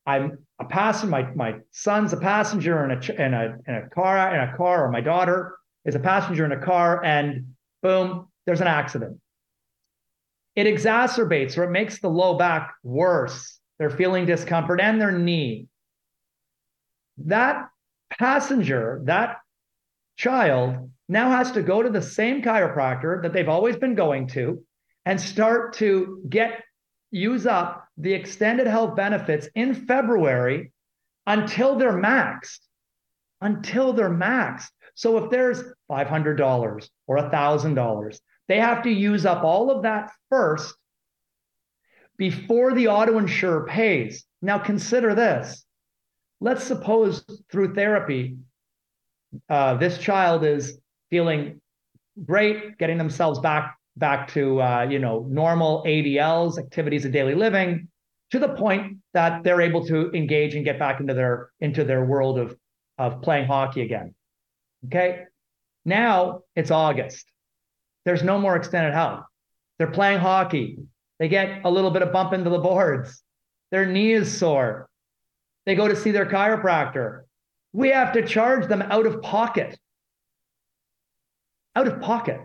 I'm 0.07 0.39
a 0.59 0.65
passenger. 0.65 1.11
My, 1.11 1.31
my 1.35 1.59
son's 1.73 2.15
a 2.15 2.17
passenger 2.17 2.83
in 2.87 2.91
a, 2.91 3.23
in 3.23 3.35
a 3.35 3.57
in 3.69 3.75
a 3.75 3.89
car 3.91 4.35
in 4.35 4.49
a 4.49 4.57
car, 4.57 4.87
or 4.87 4.91
my 4.91 5.03
daughter 5.03 5.59
is 5.85 5.95
a 5.95 6.01
passenger 6.01 6.47
in 6.47 6.53
a 6.53 6.65
car, 6.65 7.05
and 7.05 7.53
boom, 7.83 8.29
there's 8.47 8.61
an 8.61 8.67
accident 8.67 9.21
it 10.55 10.67
exacerbates 10.67 11.57
or 11.57 11.65
it 11.65 11.71
makes 11.71 12.01
the 12.01 12.09
low 12.09 12.35
back 12.35 12.75
worse. 12.83 13.59
They're 13.79 13.91
feeling 13.91 14.27
discomfort 14.27 14.81
and 14.81 15.01
their 15.01 15.13
knee. 15.13 15.67
That 17.19 17.69
passenger, 18.19 19.01
that 19.05 19.39
child, 20.17 20.91
now 21.09 21.31
has 21.31 21.53
to 21.53 21.63
go 21.63 21.83
to 21.83 21.91
the 21.91 22.03
same 22.03 22.43
chiropractor 22.43 23.23
that 23.23 23.33
they've 23.33 23.49
always 23.49 23.77
been 23.77 23.95
going 23.95 24.29
to 24.29 24.65
and 25.05 25.21
start 25.21 25.75
to 25.75 26.23
get 26.29 26.63
use 27.11 27.47
up 27.47 27.87
the 27.99 28.13
extended 28.13 28.67
health 28.67 28.97
benefits 28.97 29.49
in 29.55 29.75
February 29.75 30.73
until 31.27 31.77
they're 31.77 31.93
maxed. 31.93 32.61
Until 33.41 33.93
they're 33.93 34.11
maxed. 34.11 34.71
So 34.95 35.19
if 35.19 35.31
there's 35.31 35.63
$500 35.93 36.89
or 37.07 37.17
$1,000, 37.19 38.21
they 38.49 38.59
have 38.59 38.83
to 38.83 38.91
use 38.91 39.27
up 39.27 39.45
all 39.45 39.71
of 39.71 39.83
that 39.83 40.11
first 40.31 40.75
before 42.17 42.75
the 42.75 42.89
auto 42.89 43.19
insurer 43.19 43.67
pays. 43.67 44.25
Now, 44.41 44.59
consider 44.59 45.15
this. 45.15 45.65
Let's 46.41 46.65
suppose 46.65 47.25
through 47.51 47.75
therapy, 47.75 48.37
uh, 49.49 49.75
this 49.75 49.99
child 49.99 50.45
is 50.45 50.79
feeling 51.11 51.61
great, 52.25 52.79
getting 52.79 52.99
themselves 52.99 53.39
back 53.39 53.77
back 53.97 54.27
to 54.33 54.61
uh, 54.61 54.87
you 54.89 54.99
know 54.99 55.27
normal 55.29 55.83
ADLs, 55.87 56.59
activities 56.59 57.05
of 57.05 57.13
daily 57.13 57.35
living, 57.35 57.89
to 58.31 58.39
the 58.39 58.49
point 58.49 58.99
that 59.15 59.45
they're 59.45 59.61
able 59.61 59.87
to 59.87 60.11
engage 60.13 60.55
and 60.55 60.65
get 60.65 60.79
back 60.79 61.01
into 61.01 61.15
their 61.15 61.51
into 61.61 61.85
their 61.85 62.05
world 62.05 62.39
of 62.39 62.57
of 62.99 63.23
playing 63.23 63.47
hockey 63.47 63.83
again. 63.83 64.15
Okay, 64.87 65.25
now 65.85 66.41
it's 66.55 66.71
August. 66.71 67.27
There's 68.05 68.23
no 68.23 68.39
more 68.39 68.57
extended 68.57 68.95
help. 68.95 69.25
They're 69.79 69.91
playing 69.91 70.19
hockey. 70.19 70.79
They 71.19 71.29
get 71.29 71.63
a 71.65 71.71
little 71.71 71.91
bit 71.91 72.03
of 72.03 72.13
bump 72.13 72.33
into 72.33 72.51
the 72.51 72.59
boards. 72.59 73.23
Their 73.71 73.87
knee 73.87 74.13
is 74.13 74.37
sore. 74.37 74.89
They 75.67 75.75
go 75.75 75.89
to 75.89 75.97
see 75.97 76.11
their 76.11 76.27
chiropractor. 76.27 77.23
We 77.73 77.89
have 77.91 78.13
to 78.15 78.27
charge 78.27 78.69
them 78.69 78.83
out 78.83 79.07
of 79.07 79.23
pocket. 79.23 79.79
Out 81.75 81.87
of 81.87 82.01
pocket. 82.01 82.41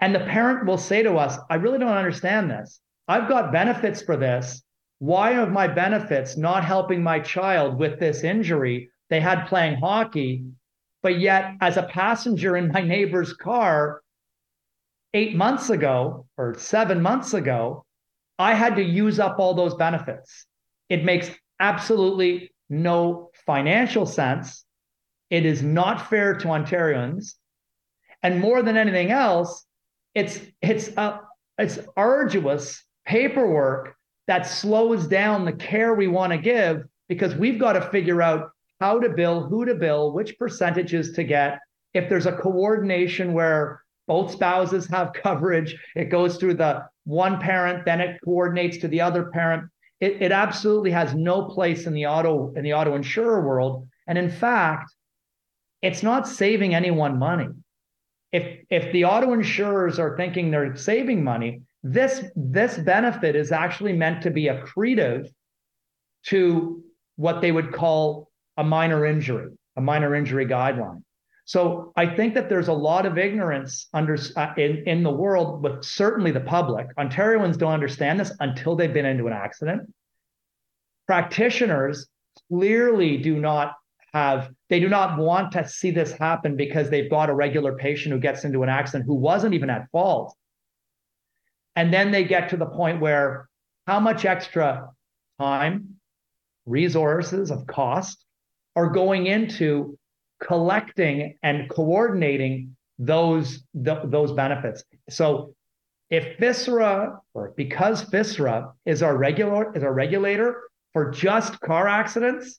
And 0.00 0.14
the 0.14 0.20
parent 0.20 0.66
will 0.66 0.78
say 0.78 1.02
to 1.02 1.16
us, 1.16 1.36
I 1.50 1.56
really 1.56 1.78
don't 1.78 1.88
understand 1.88 2.50
this. 2.50 2.80
I've 3.06 3.28
got 3.28 3.52
benefits 3.52 4.02
for 4.02 4.16
this. 4.16 4.62
Why 4.98 5.34
are 5.34 5.46
my 5.46 5.66
benefits 5.66 6.36
not 6.36 6.64
helping 6.64 7.02
my 7.02 7.20
child 7.20 7.78
with 7.78 7.98
this 7.98 8.22
injury 8.22 8.90
they 9.08 9.20
had 9.20 9.46
playing 9.46 9.76
hockey? 9.76 10.44
But 11.02 11.18
yet, 11.18 11.54
as 11.60 11.76
a 11.76 11.84
passenger 11.84 12.56
in 12.56 12.72
my 12.72 12.82
neighbor's 12.82 13.32
car, 13.32 14.02
eight 15.14 15.34
months 15.34 15.70
ago 15.70 16.26
or 16.36 16.54
seven 16.58 17.00
months 17.00 17.34
ago, 17.34 17.84
I 18.38 18.54
had 18.54 18.76
to 18.76 18.82
use 18.82 19.18
up 19.18 19.38
all 19.38 19.54
those 19.54 19.74
benefits. 19.74 20.46
It 20.88 21.04
makes 21.04 21.30
absolutely 21.58 22.52
no 22.68 23.30
financial 23.46 24.06
sense. 24.06 24.64
It 25.30 25.44
is 25.44 25.62
not 25.62 26.08
fair 26.08 26.34
to 26.34 26.48
Ontarians. 26.48 27.34
And 28.22 28.40
more 28.40 28.62
than 28.62 28.76
anything 28.76 29.10
else, 29.10 29.64
it's 30.14 30.40
it's 30.60 30.88
a, 30.96 31.20
it's 31.58 31.78
arduous 31.96 32.84
paperwork 33.06 33.94
that 34.26 34.46
slows 34.46 35.06
down 35.06 35.44
the 35.44 35.52
care 35.52 35.94
we 35.94 36.08
want 36.08 36.32
to 36.32 36.38
give 36.38 36.84
because 37.08 37.34
we've 37.34 37.58
got 37.58 37.72
to 37.74 37.80
figure 37.80 38.22
out 38.22 38.50
how 38.80 38.98
to 38.98 39.10
bill, 39.10 39.44
who 39.44 39.64
to 39.64 39.74
bill, 39.74 40.12
which 40.12 40.38
percentages 40.38 41.12
to 41.12 41.24
get. 41.24 41.58
If 41.92 42.08
there's 42.08 42.26
a 42.26 42.32
coordination 42.32 43.32
where 43.32 43.82
both 44.10 44.32
spouses 44.32 44.88
have 44.88 45.12
coverage. 45.22 45.76
It 45.94 46.06
goes 46.06 46.36
through 46.36 46.54
the 46.54 46.84
one 47.04 47.38
parent, 47.38 47.84
then 47.84 48.00
it 48.00 48.20
coordinates 48.24 48.78
to 48.78 48.88
the 48.88 49.00
other 49.00 49.26
parent. 49.26 49.70
It, 50.00 50.20
it 50.20 50.32
absolutely 50.32 50.90
has 50.90 51.14
no 51.14 51.44
place 51.44 51.86
in 51.86 51.92
the 51.92 52.06
auto 52.06 52.52
in 52.56 52.64
the 52.64 52.74
auto 52.74 52.96
insurer 52.96 53.46
world. 53.46 53.86
And 54.08 54.18
in 54.18 54.28
fact, 54.28 54.92
it's 55.80 56.02
not 56.02 56.26
saving 56.26 56.74
anyone 56.74 57.18
money. 57.20 57.48
If 58.32 58.64
if 58.70 58.92
the 58.92 59.04
auto 59.04 59.32
insurers 59.32 60.00
are 60.00 60.16
thinking 60.16 60.50
they're 60.50 60.74
saving 60.74 61.22
money, 61.22 61.62
this 61.84 62.24
this 62.34 62.78
benefit 62.78 63.36
is 63.36 63.52
actually 63.52 63.92
meant 63.92 64.22
to 64.22 64.30
be 64.30 64.46
accretive 64.46 65.28
to 66.26 66.82
what 67.14 67.40
they 67.40 67.52
would 67.52 67.72
call 67.72 68.29
a 68.60 68.64
minor 68.64 69.06
injury, 69.06 69.50
a 69.76 69.80
minor 69.80 70.14
injury 70.14 70.44
guideline. 70.44 71.02
So 71.46 71.92
I 71.96 72.14
think 72.14 72.34
that 72.34 72.48
there's 72.50 72.68
a 72.68 72.72
lot 72.72 73.06
of 73.06 73.16
ignorance 73.16 73.88
under 73.94 74.18
uh, 74.36 74.52
in 74.56 74.84
in 74.86 75.02
the 75.02 75.10
world, 75.10 75.62
but 75.62 75.84
certainly 75.84 76.30
the 76.30 76.46
public. 76.56 76.86
Ontarians 76.96 77.56
don't 77.56 77.72
understand 77.72 78.20
this 78.20 78.32
until 78.38 78.76
they've 78.76 78.92
been 78.92 79.06
into 79.06 79.26
an 79.26 79.32
accident. 79.32 79.92
Practitioners 81.06 82.06
clearly 82.48 83.16
do 83.16 83.40
not 83.40 83.72
have 84.12 84.50
they 84.68 84.78
do 84.78 84.88
not 84.88 85.18
want 85.18 85.52
to 85.52 85.66
see 85.66 85.90
this 85.90 86.12
happen 86.12 86.54
because 86.54 86.90
they've 86.90 87.10
got 87.10 87.30
a 87.30 87.34
regular 87.34 87.76
patient 87.76 88.12
who 88.12 88.20
gets 88.20 88.44
into 88.44 88.62
an 88.62 88.68
accident 88.68 89.06
who 89.06 89.14
wasn't 89.14 89.54
even 89.54 89.70
at 89.70 89.90
fault. 89.90 90.36
And 91.74 91.92
then 91.92 92.10
they 92.10 92.24
get 92.24 92.50
to 92.50 92.58
the 92.58 92.66
point 92.66 93.00
where 93.00 93.48
how 93.86 94.00
much 94.00 94.24
extra 94.24 94.90
time, 95.40 95.96
resources 96.66 97.50
of 97.50 97.66
cost 97.66 98.24
are 98.76 98.88
going 98.88 99.26
into 99.26 99.98
collecting 100.42 101.36
and 101.42 101.68
coordinating 101.68 102.76
those 102.98 103.64
the, 103.74 104.02
those 104.04 104.32
benefits. 104.32 104.84
So 105.08 105.54
if 106.10 106.38
FSRA 106.38 107.18
or 107.34 107.52
because 107.56 108.04
FSRA 108.10 108.72
is 108.84 109.02
our 109.02 109.16
regular 109.16 109.76
is 109.76 109.82
our 109.82 109.92
regulator 109.92 110.62
for 110.92 111.10
just 111.10 111.60
car 111.60 111.86
accidents, 111.88 112.58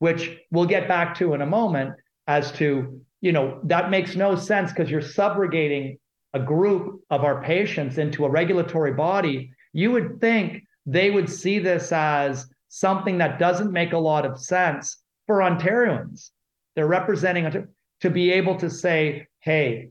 which 0.00 0.38
we'll 0.50 0.66
get 0.66 0.88
back 0.88 1.16
to 1.18 1.34
in 1.34 1.42
a 1.42 1.46
moment 1.46 1.94
as 2.26 2.52
to, 2.52 3.00
you 3.20 3.32
know, 3.32 3.60
that 3.64 3.90
makes 3.90 4.16
no 4.16 4.34
sense 4.34 4.72
because 4.72 4.90
you're 4.90 5.00
subrogating 5.00 5.98
a 6.34 6.40
group 6.40 7.02
of 7.10 7.24
our 7.24 7.42
patients 7.42 7.98
into 7.98 8.24
a 8.24 8.30
regulatory 8.30 8.94
body. 8.94 9.52
You 9.72 9.92
would 9.92 10.20
think 10.20 10.64
they 10.86 11.10
would 11.10 11.30
see 11.30 11.58
this 11.58 11.92
as 11.92 12.46
something 12.68 13.18
that 13.18 13.38
doesn't 13.38 13.70
make 13.70 13.92
a 13.92 13.98
lot 13.98 14.24
of 14.26 14.40
sense 14.40 15.01
for 15.26 15.38
Ontarians. 15.38 16.30
They're 16.74 16.86
representing 16.86 17.68
to 18.00 18.10
be 18.10 18.32
able 18.32 18.56
to 18.56 18.70
say, 18.70 19.26
hey, 19.40 19.90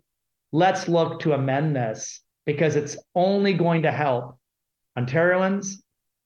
let's 0.51 0.87
look 0.87 1.21
to 1.21 1.33
amend 1.33 1.75
this 1.75 2.21
because 2.45 2.75
it's 2.75 2.97
only 3.15 3.53
going 3.53 3.83
to 3.83 3.91
help 3.91 4.37
Ontarians. 4.97 5.75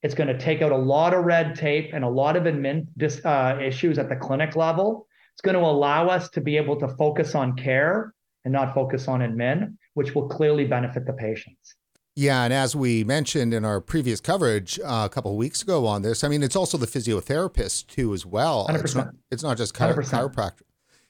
It's 0.02 0.16
going 0.16 0.28
to 0.28 0.38
take 0.38 0.62
out 0.62 0.72
a 0.72 0.78
lot 0.78 1.14
of 1.14 1.26
red 1.26 1.56
tape 1.56 1.92
and 1.94 2.04
a 2.04 2.10
lot 2.10 2.36
of 2.36 2.44
admin 2.44 2.88
uh, 3.26 3.60
issues 3.62 3.98
at 3.98 4.10
the 4.10 4.16
clinic 4.16 4.56
level. 4.56 5.08
It's 5.34 5.42
going 5.42 5.56
to 5.56 5.62
allow 5.62 6.08
us 6.08 6.30
to 6.32 6.42
be 6.42 6.58
able 6.58 6.80
to 6.80 6.88
focus 6.90 7.36
on 7.36 7.56
care 7.56 8.14
and 8.44 8.54
not 8.54 8.74
focus 8.74 9.08
on 9.08 9.20
admin, 9.20 9.76
which 9.96 10.16
will 10.16 10.30
clearly 10.30 10.66
benefit 10.66 11.06
the 11.06 11.14
patients. 11.14 11.76
Yeah, 12.16 12.44
and 12.44 12.54
as 12.54 12.76
we 12.78 13.04
mentioned 13.04 13.54
in 13.54 13.66
our 13.66 13.82
previous 13.82 14.22
coverage 14.22 14.80
uh, 14.80 15.04
a 15.06 15.10
couple 15.10 15.32
of 15.32 15.38
weeks 15.38 15.62
ago 15.62 15.86
on 15.86 16.02
this, 16.02 16.24
I 16.24 16.30
mean, 16.30 16.44
it's 16.44 16.56
also 16.56 16.78
the 16.78 16.88
physiotherapist 16.88 17.88
too 17.88 18.14
as 18.14 18.26
well. 18.26 18.68
100%. 18.70 18.84
It's 18.84 18.96
not, 18.96 19.08
it's 19.32 19.44
not 19.44 19.58
just 19.58 19.76
chiro- 19.76 19.96
chiropractor. 19.98 20.62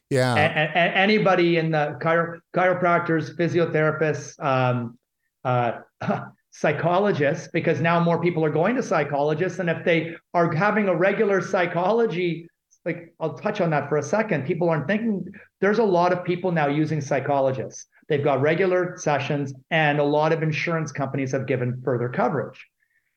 Yeah. 0.09 0.33
And, 0.33 0.71
and, 0.75 0.95
anybody 0.95 1.57
in 1.57 1.69
the 1.71 1.97
chiro- 2.01 2.39
chiropractors, 2.55 3.35
physiotherapists, 3.35 4.43
um, 4.43 4.97
uh, 5.43 5.81
psychologists, 6.51 7.49
because 7.53 7.81
now 7.81 7.99
more 7.99 8.19
people 8.19 8.43
are 8.43 8.49
going 8.49 8.75
to 8.75 8.81
psychologists, 8.81 9.59
and 9.59 9.69
if 9.69 9.85
they 9.85 10.15
are 10.33 10.51
having 10.55 10.87
a 10.87 10.95
regular 10.95 11.39
psychology 11.39 12.47
like 12.85 13.13
I'll 13.19 13.33
touch 13.33 13.61
on 13.61 13.71
that 13.71 13.89
for 13.89 13.97
a 13.97 14.03
second. 14.03 14.45
People 14.45 14.69
aren't 14.69 14.87
thinking 14.87 15.25
there's 15.59 15.79
a 15.79 15.83
lot 15.83 16.13
of 16.13 16.23
people 16.23 16.51
now 16.51 16.67
using 16.67 17.01
psychologists. 17.01 17.87
They've 18.07 18.23
got 18.23 18.41
regular 18.41 18.97
sessions, 18.97 19.53
and 19.71 19.99
a 19.99 20.03
lot 20.03 20.31
of 20.31 20.43
insurance 20.43 20.91
companies 20.91 21.31
have 21.31 21.47
given 21.47 21.81
further 21.83 22.09
coverage. 22.09 22.65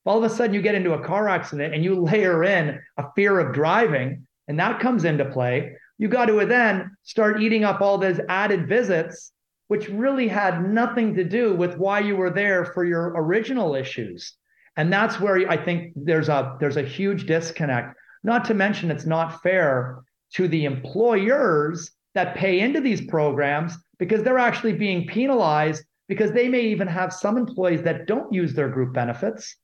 All 0.06 0.18
of 0.18 0.24
a 0.24 0.34
sudden, 0.34 0.54
you 0.54 0.62
get 0.62 0.74
into 0.74 0.94
a 0.94 1.04
car 1.04 1.28
accident 1.28 1.74
and 1.74 1.84
you 1.84 2.00
layer 2.00 2.44
in 2.44 2.80
a 2.96 3.04
fear 3.14 3.38
of 3.38 3.54
driving, 3.54 4.26
and 4.46 4.58
that 4.58 4.80
comes 4.80 5.04
into 5.04 5.26
play. 5.26 5.76
You 5.98 6.08
got 6.08 6.26
to 6.26 6.46
then 6.46 6.96
start 7.02 7.42
eating 7.42 7.64
up 7.64 7.80
all 7.80 7.98
those 7.98 8.20
added 8.28 8.68
visits, 8.68 9.32
which 9.66 9.88
really 9.88 10.28
had 10.28 10.66
nothing 10.66 11.14
to 11.16 11.24
do 11.24 11.54
with 11.54 11.76
why 11.76 12.00
you 12.00 12.16
were 12.16 12.30
there 12.30 12.64
for 12.64 12.84
your 12.84 13.12
original 13.16 13.74
issues. 13.74 14.34
And 14.76 14.92
that's 14.92 15.20
where 15.20 15.50
I 15.50 15.56
think 15.62 15.92
there's 15.96 16.28
a 16.28 16.56
there's 16.60 16.76
a 16.76 16.82
huge 16.82 17.26
disconnect 17.26 17.96
not 18.22 18.44
to 18.46 18.54
mention, 18.54 18.90
it's 18.90 19.06
not 19.06 19.42
fair 19.42 20.00
to 20.34 20.48
the 20.48 20.64
employers 20.64 21.90
that 22.14 22.36
pay 22.36 22.60
into 22.60 22.80
these 22.80 23.00
programs 23.00 23.76
because 23.98 24.22
they're 24.22 24.38
actually 24.38 24.72
being 24.72 25.06
penalized 25.06 25.84
because 26.08 26.32
they 26.32 26.48
may 26.48 26.60
even 26.60 26.88
have 26.88 27.12
some 27.12 27.36
employees 27.36 27.82
that 27.82 28.06
don't 28.06 28.32
use 28.32 28.54
their 28.54 28.68
group 28.68 28.94
benefits 28.94 29.56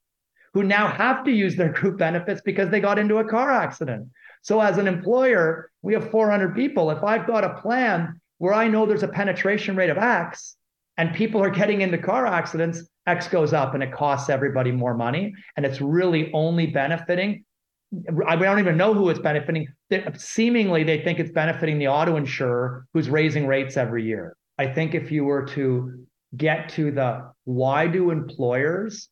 who 0.52 0.62
now 0.62 0.86
have 0.86 1.24
to 1.24 1.32
use 1.32 1.56
their 1.56 1.72
group 1.80 1.98
benefits 1.98 2.40
because 2.42 2.70
they 2.70 2.80
got 2.80 2.98
into 2.98 3.18
a 3.18 3.28
car 3.28 3.50
accident. 3.50 4.08
So, 4.42 4.60
as 4.60 4.78
an 4.78 4.86
employer, 4.86 5.70
we 5.82 5.94
have 5.94 6.10
400 6.10 6.54
people. 6.54 6.90
If 6.90 7.02
I've 7.02 7.26
got 7.26 7.44
a 7.44 7.60
plan 7.60 8.20
where 8.38 8.52
I 8.52 8.68
know 8.68 8.84
there's 8.84 9.02
a 9.02 9.08
penetration 9.08 9.74
rate 9.74 9.90
of 9.90 9.98
X 9.98 10.56
and 10.98 11.14
people 11.14 11.42
are 11.42 11.50
getting 11.50 11.80
into 11.80 11.98
car 11.98 12.26
accidents, 12.26 12.86
X 13.06 13.26
goes 13.28 13.52
up 13.52 13.74
and 13.74 13.82
it 13.82 13.92
costs 13.92 14.28
everybody 14.28 14.70
more 14.70 14.94
money. 14.94 15.34
And 15.56 15.64
it's 15.64 15.80
really 15.80 16.30
only 16.32 16.66
benefiting 16.66 17.44
I 18.26 18.36
don't 18.36 18.58
even 18.58 18.76
know 18.76 18.94
who 18.94 19.10
it's 19.10 19.20
benefiting. 19.20 19.68
Seemingly, 20.16 20.84
they 20.84 21.02
think 21.02 21.18
it's 21.18 21.30
benefiting 21.30 21.78
the 21.78 21.88
auto 21.88 22.16
insurer 22.16 22.86
who's 22.92 23.10
raising 23.10 23.46
rates 23.46 23.76
every 23.76 24.04
year. 24.04 24.36
I 24.58 24.66
think 24.66 24.94
if 24.94 25.10
you 25.10 25.24
were 25.24 25.44
to 25.46 26.04
get 26.36 26.68
to 26.70 26.90
the 26.90 27.30
why 27.44 27.86
do 27.86 28.10
employers 28.10 29.08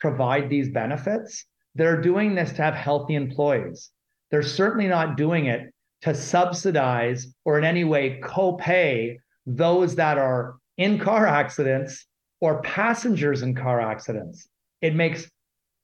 provide 0.00 0.48
these 0.48 0.68
benefits, 0.70 1.44
they're 1.74 2.00
doing 2.00 2.34
this 2.34 2.52
to 2.52 2.62
have 2.62 2.74
healthy 2.74 3.14
employees. 3.14 3.90
They're 4.30 4.42
certainly 4.42 4.86
not 4.86 5.16
doing 5.16 5.46
it 5.46 5.72
to 6.02 6.14
subsidize 6.14 7.26
or 7.44 7.58
in 7.58 7.64
any 7.64 7.84
way 7.84 8.20
co-pay 8.22 9.18
those 9.46 9.94
that 9.96 10.18
are 10.18 10.56
in 10.76 10.98
car 10.98 11.26
accidents 11.26 12.06
or 12.40 12.62
passengers 12.62 13.42
in 13.42 13.54
car 13.54 13.80
accidents. 13.80 14.46
It 14.80 14.94
makes 14.94 15.28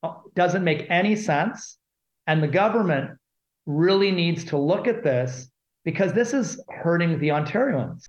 uh, 0.02 0.14
doesn't 0.34 0.64
make 0.64 0.86
any 0.88 1.16
sense 1.16 1.78
and 2.26 2.42
the 2.42 2.48
government 2.48 3.10
really 3.66 4.10
needs 4.10 4.44
to 4.44 4.56
look 4.56 4.86
at 4.86 5.02
this 5.02 5.50
because 5.84 6.12
this 6.12 6.34
is 6.34 6.60
hurting 6.68 7.18
the 7.18 7.28
Ontarians. 7.28 8.04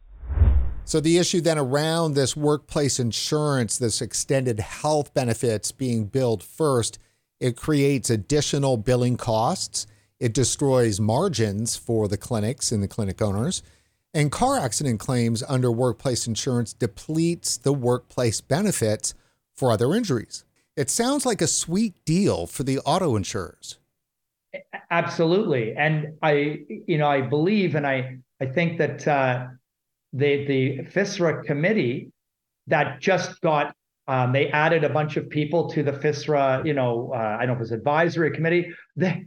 So, 0.84 1.00
the 1.00 1.17
issue 1.17 1.41
then 1.41 1.58
around 1.58 2.13
this 2.13 2.36
workplace 2.36 3.00
insurance, 3.00 3.78
this 3.78 4.02
extended 4.02 4.60
health 4.60 5.13
benefits 5.13 5.71
being 5.71 6.06
billed 6.06 6.43
first, 6.43 7.00
it 7.39 7.56
creates 7.56 8.10
additional 8.10 8.78
billing 8.78 9.17
costs. 9.17 9.88
It 10.19 10.34
destroys 10.34 11.00
margins 11.00 11.76
for 11.76 12.08
the 12.08 12.17
clinics 12.17 12.71
and 12.71 12.84
the 12.84 12.88
clinic 12.88 13.21
owners. 13.21 13.63
And 14.13 14.32
car 14.32 14.60
accident 14.60 15.00
claims 15.00 15.41
under 15.47 15.71
workplace 15.71 16.28
insurance 16.28 16.74
depletes 16.74 17.58
the 17.58 17.74
workplace 17.74 18.41
benefits 18.41 19.15
for 19.56 19.71
other 19.71 19.95
injuries. 19.95 20.43
It 20.76 20.89
sounds 20.89 21.26
like 21.26 21.41
a 21.41 21.47
sweet 21.47 21.93
deal 22.06 22.45
for 22.45 22.63
the 22.63 22.80
auto 22.80 23.15
insurers. 23.15 23.78
Absolutely, 24.90 25.74
and 25.78 26.18
I, 26.22 26.60
you 26.88 26.98
know, 26.98 27.08
I 27.08 27.22
believe, 27.22 27.76
and 27.76 27.88
I, 27.88 28.18
I 28.42 28.46
think 28.48 28.78
that 28.80 29.08
uh, 29.08 29.48
the 30.12 30.46
the 30.46 30.80
FISRA 30.92 31.46
committee 31.46 32.12
that 32.68 33.00
just 33.00 33.40
got, 33.42 33.74
um, 34.08 34.34
they 34.34 34.50
added 34.50 34.84
a 34.84 34.90
bunch 34.90 35.16
of 35.16 35.30
people 35.30 35.70
to 35.70 35.84
the 35.84 35.94
FISRA, 35.94 36.66
you 36.66 36.74
know, 36.74 37.12
uh, 37.14 37.38
I 37.40 37.46
don't 37.46 37.50
know 37.50 37.54
if 37.56 37.62
it's 37.62 37.72
advisory 37.72 38.32
committee. 38.32 38.74
They, 38.98 39.26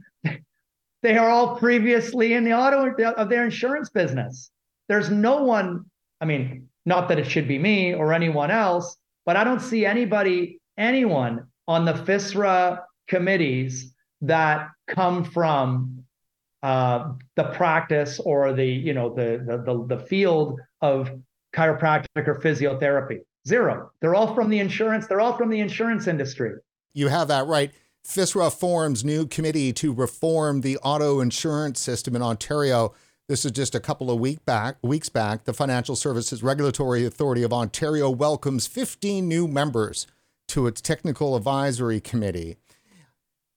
they 1.02 1.16
are 1.16 1.30
all 1.30 1.56
previously 1.56 2.34
in 2.34 2.44
the 2.44 2.52
auto 2.52 2.94
of 3.14 3.28
their 3.30 3.44
insurance 3.44 3.88
business. 3.90 4.50
There's 4.88 5.10
no 5.10 5.42
one. 5.42 5.86
I 6.20 6.26
mean, 6.26 6.68
not 6.84 7.08
that 7.08 7.18
it 7.18 7.26
should 7.26 7.48
be 7.48 7.58
me 7.58 7.94
or 7.94 8.12
anyone 8.12 8.50
else, 8.50 8.96
but 9.24 9.36
I 9.36 9.44
don't 9.44 9.60
see 9.60 9.86
anybody, 9.86 10.58
anyone 10.76 11.46
on 11.66 11.86
the 11.86 11.94
FISRA 11.94 12.80
committees 13.08 13.93
that 14.22 14.68
come 14.86 15.24
from 15.24 16.04
uh, 16.62 17.12
the 17.36 17.44
practice 17.44 18.18
or 18.20 18.52
the 18.52 18.64
you 18.64 18.94
know 18.94 19.14
the, 19.14 19.44
the 19.46 19.58
the 19.58 19.96
the 19.96 20.02
field 20.06 20.60
of 20.80 21.10
chiropractic 21.54 22.26
or 22.26 22.40
physiotherapy. 22.40 23.20
Zero. 23.46 23.90
They're 24.00 24.14
all 24.14 24.34
from 24.34 24.48
the 24.48 24.58
insurance. 24.58 25.06
They're 25.06 25.20
all 25.20 25.36
from 25.36 25.50
the 25.50 25.60
insurance 25.60 26.06
industry. 26.06 26.52
You 26.94 27.08
have 27.08 27.28
that 27.28 27.46
right. 27.46 27.72
FISRA 28.06 28.52
forms 28.52 29.04
new 29.04 29.26
committee 29.26 29.72
to 29.74 29.92
reform 29.92 30.60
the 30.60 30.78
auto 30.78 31.20
insurance 31.20 31.80
system 31.80 32.14
in 32.14 32.22
Ontario. 32.22 32.94
This 33.28 33.44
is 33.44 33.52
just 33.52 33.74
a 33.74 33.80
couple 33.80 34.10
of 34.10 34.20
week 34.20 34.44
back, 34.44 34.76
weeks 34.82 35.08
back. 35.08 35.44
The 35.44 35.54
Financial 35.54 35.96
Services 35.96 36.42
Regulatory 36.42 37.06
Authority 37.06 37.42
of 37.42 37.52
Ontario 37.52 38.10
welcomes 38.10 38.66
15 38.66 39.26
new 39.26 39.48
members 39.48 40.06
to 40.48 40.66
its 40.66 40.82
technical 40.82 41.34
advisory 41.34 42.00
committee. 42.00 42.56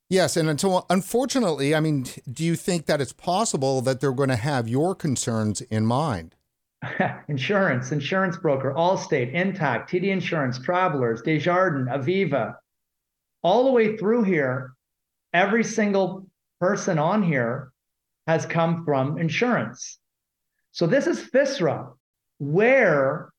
Yes, 0.10 0.38
and 0.38 0.48
until 0.50 0.86
unfortunately, 0.89 1.76
I 1.76 1.82
mean, 1.82 2.06
do 2.32 2.46
you 2.46 2.56
think 2.56 2.86
that 2.86 3.02
it's 3.02 3.12
possible 3.12 3.82
that 3.82 4.00
they're 4.00 4.13
going 4.13 4.30
to 4.30 4.38
have 4.38 4.70
your 4.70 4.96
concerns 4.96 5.60
in 5.62 5.86
mind? 5.86 6.34
insurance, 7.28 7.91
insurance 7.91 8.38
broker, 8.38 8.74
Allstate, 8.74 9.34
Intact, 9.34 9.91
TD 9.91 10.06
Insurance, 10.06 10.60
Travelers, 10.60 11.22
Desjardins, 11.22 11.89
Aviva, 11.89 12.56
all 13.43 13.65
the 13.65 13.72
way 13.72 13.98
through 13.98 14.24
here, 14.24 14.72
every 15.34 15.63
single 15.63 16.26
person 16.62 16.98
on 16.98 17.22
here 17.22 17.72
has 18.28 18.46
come 18.46 18.86
from 18.86 19.17
insurance. 19.17 20.00
So 20.72 20.88
this 20.88 21.08
is 21.08 21.20
FISRA. 21.20 21.91
Where, 22.39 23.30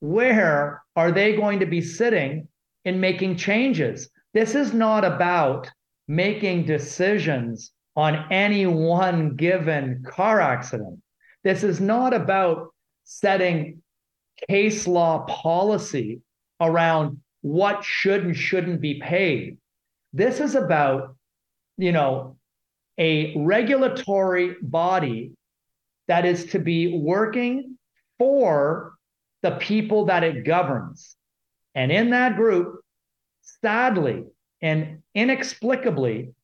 where 0.00 0.82
are 0.94 1.10
they 1.10 1.34
going 1.34 1.60
to 1.60 1.66
be 1.66 1.80
sitting 1.80 2.46
in 2.84 3.00
making 3.00 3.36
changes? 3.36 4.08
This 4.34 4.54
is 4.54 4.72
not 4.72 5.04
about 5.04 5.70
making 6.08 6.64
decisions 6.64 7.72
on 7.96 8.26
any 8.30 8.66
one 8.66 9.36
given 9.36 10.02
car 10.06 10.40
accident. 10.40 11.00
This 11.44 11.62
is 11.62 11.80
not 11.80 12.14
about 12.14 12.72
setting 13.04 13.82
case 14.48 14.86
law 14.86 15.24
policy 15.26 16.20
around 16.60 17.20
what 17.42 17.84
should 17.84 18.24
and 18.24 18.36
shouldn't 18.36 18.80
be 18.80 19.00
paid. 19.00 19.58
This 20.12 20.40
is 20.40 20.54
about, 20.54 21.16
you 21.76 21.92
know, 21.92 22.36
a 22.98 23.36
regulatory 23.36 24.56
body 24.62 25.32
that 26.08 26.24
is 26.24 26.46
to 26.46 26.58
be 26.58 26.98
working 26.98 27.78
for 28.18 28.94
the 29.42 29.52
people 29.52 30.06
that 30.06 30.22
it 30.22 30.44
governs. 30.44 31.16
And 31.74 31.90
in 31.90 32.10
that 32.10 32.36
group, 32.36 32.80
sadly, 33.60 34.24
and 34.62 35.02
inexplicably, 35.14 36.34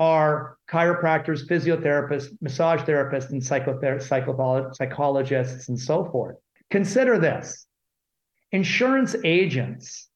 are 0.00 0.56
chiropractors, 0.70 1.46
physiotherapists, 1.48 2.30
massage 2.40 2.80
therapists, 2.82 3.30
and 3.30 3.42
psychother- 3.42 4.00
psychologists, 4.72 5.68
and 5.68 5.78
so 5.78 6.04
forth. 6.04 6.36
Consider 6.70 7.18
this 7.18 7.66
insurance 8.52 9.16
agents 9.24 10.08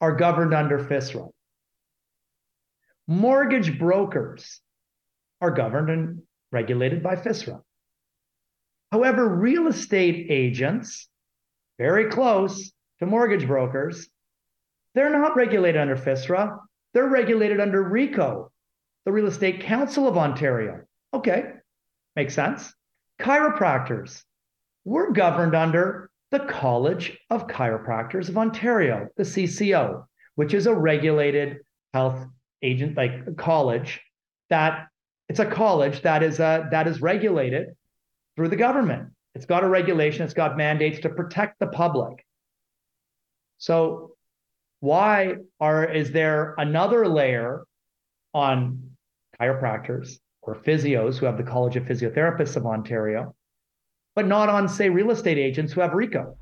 are 0.00 0.14
governed 0.14 0.54
under 0.54 0.78
FISRA. 0.78 1.30
Mortgage 3.06 3.78
brokers 3.78 4.60
are 5.40 5.50
governed 5.50 5.90
and 5.90 6.22
regulated 6.52 7.02
by 7.02 7.16
FISRA. 7.16 7.62
However, 8.92 9.28
real 9.28 9.66
estate 9.66 10.30
agents, 10.30 11.08
very 11.78 12.10
close 12.10 12.72
to 13.00 13.06
mortgage 13.06 13.46
brokers, 13.46 14.08
they're 14.94 15.10
not 15.10 15.36
regulated 15.36 15.80
under 15.80 15.96
FISRA. 15.96 16.58
They're 16.92 17.08
regulated 17.08 17.60
under 17.60 17.82
RECO, 17.82 18.50
the 19.04 19.12
Real 19.12 19.26
Estate 19.26 19.60
Council 19.60 20.06
of 20.06 20.16
Ontario. 20.16 20.82
Okay, 21.12 21.52
makes 22.16 22.34
sense. 22.34 22.72
Chiropractors, 23.20 24.22
we're 24.84 25.12
governed 25.12 25.54
under 25.54 26.10
the 26.30 26.40
College 26.40 27.18
of 27.30 27.46
Chiropractors 27.46 28.28
of 28.28 28.38
Ontario, 28.38 29.08
the 29.16 29.24
CCO, 29.24 30.04
which 30.36 30.54
is 30.54 30.66
a 30.66 30.74
regulated 30.74 31.58
health 31.92 32.26
agent 32.62 32.96
like 32.96 33.36
college 33.36 34.00
that 34.50 34.88
it's 35.28 35.38
a 35.38 35.46
college 35.46 36.02
that 36.02 36.22
is 36.22 36.40
uh, 36.40 36.64
that 36.70 36.86
is 36.86 37.00
regulated 37.00 37.68
through 38.36 38.48
the 38.48 38.56
government. 38.56 39.10
It's 39.34 39.46
got 39.46 39.64
a 39.64 39.68
regulation, 39.68 40.24
it's 40.24 40.34
got 40.34 40.56
mandates 40.56 41.00
to 41.00 41.08
protect 41.08 41.58
the 41.58 41.66
public. 41.66 42.24
So 43.58 44.13
why 44.84 45.36
are 45.60 45.90
is 45.90 46.12
there 46.12 46.54
another 46.58 47.08
layer 47.08 47.64
on 48.34 48.90
chiropractors 49.40 50.18
or 50.42 50.56
physios 50.56 51.16
who 51.16 51.24
have 51.24 51.38
the 51.38 51.42
College 51.42 51.76
of 51.76 51.84
Physiotherapists 51.84 52.54
of 52.54 52.66
Ontario, 52.66 53.34
but 54.14 54.26
not 54.26 54.50
on, 54.50 54.68
say, 54.68 54.90
real 54.90 55.10
estate 55.10 55.38
agents 55.38 55.72
who 55.72 55.80
have 55.80 55.92
RECO? 55.92 56.36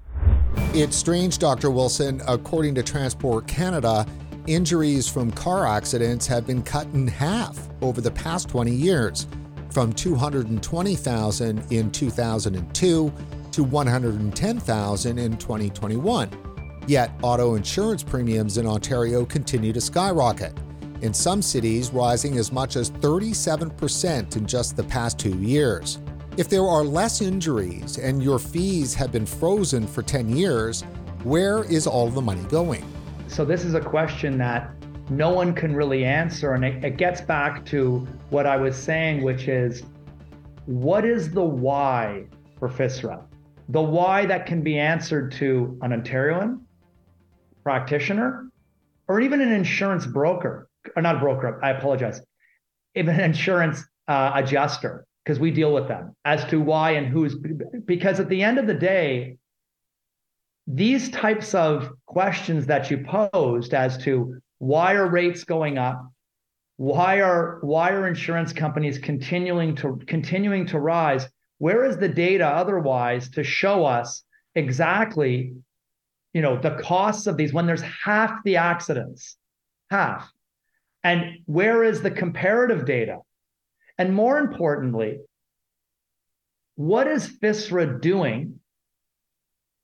It's 0.75 0.97
strange, 0.97 1.39
Dr. 1.39 1.71
Wilson. 1.71 2.21
According 2.27 2.75
to 2.75 2.83
Transport 2.83 3.47
Canada, 3.47 4.05
injuries 4.49 5.09
from 5.09 5.31
car 5.31 5.65
accidents 5.65 6.27
have 6.27 6.45
been 6.45 6.65
cut 6.65 6.89
in 6.95 7.07
half 7.07 7.69
over 7.81 8.01
the 8.01 8.11
past 8.11 8.49
20 8.49 8.73
years, 8.73 9.29
from 9.71 9.93
220,000 9.93 11.73
in 11.73 11.91
2002 11.93 13.13
to 13.53 13.63
110,000 13.63 15.19
in 15.19 15.37
2021. 15.37 16.52
Yet, 16.87 17.13
auto 17.23 17.55
insurance 17.55 18.03
premiums 18.03 18.59
in 18.59 18.67
Ontario 18.67 19.25
continue 19.25 19.73
to 19.73 19.81
skyrocket, 19.81 20.53
in 21.01 21.15
some 21.15 21.41
cities 21.41 21.91
rising 21.91 22.39
as 22.39 22.51
much 22.51 22.77
as 22.77 22.91
37% 22.91 24.37
in 24.37 24.47
just 24.47 24.77
the 24.77 24.83
past 24.85 25.19
two 25.19 25.37
years. 25.39 26.01
If 26.37 26.49
there 26.49 26.65
are 26.65 26.83
less 26.83 27.21
injuries 27.21 27.99
and 27.99 28.23
your 28.23 28.39
fees 28.39 28.95
have 28.95 29.13
been 29.13 29.27
frozen 29.27 29.87
for 29.87 30.03
10 30.03 30.37
years, 30.37 30.83
where 31.23 31.65
is 31.65 31.87
all 31.87 32.09
the 32.09 32.23
money 32.23 32.43
going? 32.45 32.85
So, 33.29 33.45
this 33.45 33.65
is 33.65 33.75
a 33.75 33.81
question 33.81 34.37
that 34.39 34.71
no 35.09 35.31
one 35.31 35.55
can 35.55 35.75
really 35.75 36.05
answer. 36.05 36.55
And 36.55 36.65
it, 36.65 36.85
it 36.85 36.97
gets 36.97 37.21
back 37.21 37.65
to 37.67 38.07
what 38.31 38.47
I 38.47 38.57
was 38.57 38.77
saying, 38.77 39.23
which 39.23 39.47
is 39.47 39.85
what 40.67 41.05
is 41.05 41.31
the 41.31 41.43
why 41.43 42.25
for 42.59 42.69
FISRA? 42.69 43.23
The 43.69 43.81
why 43.81 44.27
that 44.27 44.47
can 44.47 44.63
be 44.63 44.79
answered 44.79 45.33
to 45.33 45.79
an 45.83 45.93
Ontarian 45.93 46.61
practitioner 47.63 48.51
or 49.09 49.21
even 49.21 49.41
an 49.41 49.53
insurance 49.53 50.07
broker, 50.07 50.69
or 50.97 51.03
not 51.03 51.17
a 51.17 51.19
broker, 51.19 51.61
I 51.63 51.71
apologize, 51.71 52.21
even 52.95 53.15
an 53.15 53.21
insurance 53.21 53.85
uh, 54.09 54.33
adjuster, 54.35 55.05
because 55.25 55.39
we 55.39 55.51
deal 55.51 55.73
with 55.73 55.89
them 55.89 56.17
as 56.25 56.45
to 56.47 56.61
why 56.61 56.93
and 56.93 57.07
who's, 57.07 57.37
because 57.85 58.21
at 58.21 58.29
the 58.29 58.43
end 58.43 58.59
of 58.59 58.67
the 58.67 58.75
day, 58.75 59.37
these 60.67 61.11
types 61.11 61.55
of 61.55 61.91
questions 62.07 62.67
that 62.67 62.91
you 62.91 63.05
posed 63.05 63.75
as 63.75 63.99
to 63.99 64.41
why 64.59 64.95
are 64.95 65.09
rates 65.09 65.45
going 65.45 65.77
up, 65.77 66.09
why 66.77 67.21
are 67.21 67.59
why 67.63 67.91
are 67.91 68.07
insurance 68.07 68.53
companies 68.53 68.99
continuing 68.99 69.77
to 69.77 70.01
continuing 70.07 70.67
to 70.67 70.79
rise, 70.79 71.29
where 71.59 71.85
is 71.85 71.97
the 71.97 72.09
data 72.09 72.47
otherwise 72.47 73.29
to 73.31 73.45
show 73.45 73.85
us 73.85 74.25
exactly 74.55 75.55
you 76.33 76.43
know 76.43 76.61
the 76.61 76.77
costs 76.83 77.27
of 77.27 77.37
these 77.37 77.53
when 77.53 77.67
there's 77.67 77.83
half 77.83 78.43
the 78.45 78.57
accidents 78.57 79.37
half. 79.91 80.31
And 81.05 81.39
where 81.47 81.83
is 81.85 82.01
the 82.01 82.11
comparative 82.11 82.87
data? 82.87 83.19
And 83.99 84.15
more 84.15 84.39
importantly 84.39 85.19
what 86.75 87.07
is 87.07 87.29
fisra 87.29 88.01
doing 88.01 88.59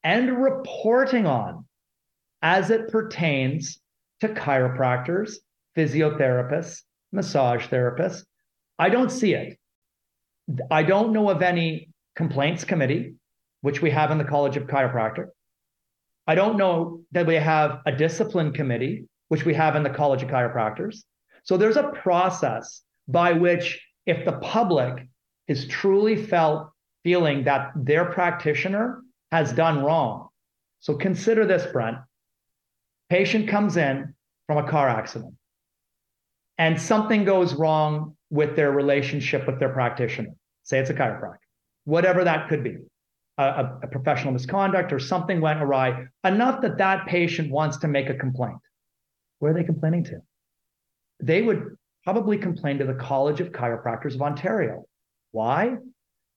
and 0.03 0.43
reporting 0.43 1.27
on 1.27 1.67
as 2.41 2.71
it 2.71 2.91
pertains 2.91 3.79
to 4.21 4.29
chiropractors 4.29 5.35
physiotherapists 5.77 6.83
massage 7.13 7.67
therapists? 7.67 8.25
I 8.79 8.89
don't 8.89 9.11
see 9.11 9.35
it. 9.35 9.59
I 10.71 10.83
don't 10.83 11.13
know 11.13 11.29
of 11.29 11.43
any 11.43 11.91
complaints 12.17 12.65
committee 12.65 13.15
which 13.61 13.83
we 13.83 13.91
have 13.91 14.11
in 14.11 14.19
the 14.19 14.25
college 14.25 14.57
of 14.57 14.67
chiropractic 14.67 15.27
I 16.29 16.35
don't 16.35 16.59
know 16.59 17.01
that 17.13 17.27
we 17.27 17.37
have 17.37 17.81
a 17.87 17.93
discipline 17.93 18.53
committee, 18.53 19.07
which 19.29 19.47
we 19.47 19.55
have 19.55 19.77
in 19.77 19.83
the 19.83 19.89
College 19.89 20.23
of 20.23 20.29
Chiropractors. 20.29 21.05
So 21.43 21.57
there's 21.57 21.79
a 21.79 21.89
process 21.89 22.83
by 23.09 23.33
which, 23.33 23.83
if 24.05 24.27
the 24.27 24.33
public 24.33 25.09
is 25.47 25.67
truly 25.67 26.23
felt 26.23 26.71
feeling 27.03 27.45
that 27.45 27.71
their 27.75 28.05
practitioner 28.05 29.01
has 29.33 29.55
done 29.55 29.83
wrong. 29.83 30.29
So 30.81 30.95
consider 30.97 31.47
this, 31.47 31.65
Brent. 31.73 31.97
Patient 33.09 33.49
comes 33.49 33.79
in 33.79 34.15
from 34.47 34.59
a 34.59 34.69
car 34.69 34.87
accident 34.87 35.35
and 36.59 36.79
something 36.79 37.25
goes 37.25 37.55
wrong 37.55 38.17
with 38.29 38.55
their 38.55 38.71
relationship 38.71 39.47
with 39.47 39.59
their 39.59 39.71
practitioner. 39.71 40.35
Say 40.65 40.79
it's 40.79 40.91
a 40.91 40.95
chiropractor, 40.95 41.39
whatever 41.85 42.25
that 42.25 42.51
could 42.51 42.63
be 42.63 42.77
a, 43.39 43.79
a, 43.83 43.87
professional 43.87 44.33
misconduct 44.33 44.93
or 44.93 44.99
something 44.99 45.41
went 45.41 45.63
awry 45.63 46.07
enough 46.25 46.61
that 46.63 46.79
that 46.79 47.07
patient 47.07 47.51
wants 47.51 47.77
to 47.79 47.89
make 47.89 48.09
a 48.09 48.15
complaint. 48.15 48.59
Where 49.39 49.53
are 49.53 49.55
they 49.55 49.65
complaining 49.65 50.05
to? 50.05 50.21
They 51.23 51.43
would 51.43 51.77
probably 52.05 52.39
complain 52.39 52.79
to 52.79 52.85
the 52.85 52.95
College 52.95 53.41
of 53.41 53.53
Chiropractors 53.53 54.15
of 54.15 54.23
Ontario. 54.23 54.85
Why? 55.31 55.77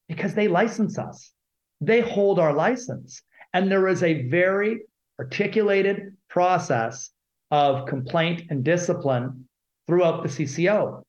Because 0.07 0.35
they 0.35 0.47
license 0.47 0.99
us. 0.99 1.31
They 1.79 2.01
hold 2.01 2.37
our 2.39 2.53
license. 2.53 3.23
And 3.53 3.71
there 3.71 3.87
is 3.87 4.03
a 4.03 4.27
very 4.29 4.81
articulated 5.19 6.15
process 6.29 7.09
of 7.49 7.87
complaint 7.87 8.43
and 8.49 8.63
discipline 8.63 9.47
throughout 9.87 10.23
the 10.23 10.29
CCO. 10.29 11.01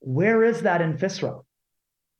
Where 0.00 0.44
is 0.44 0.62
that 0.62 0.80
in 0.80 0.96
FISRA? 0.96 1.42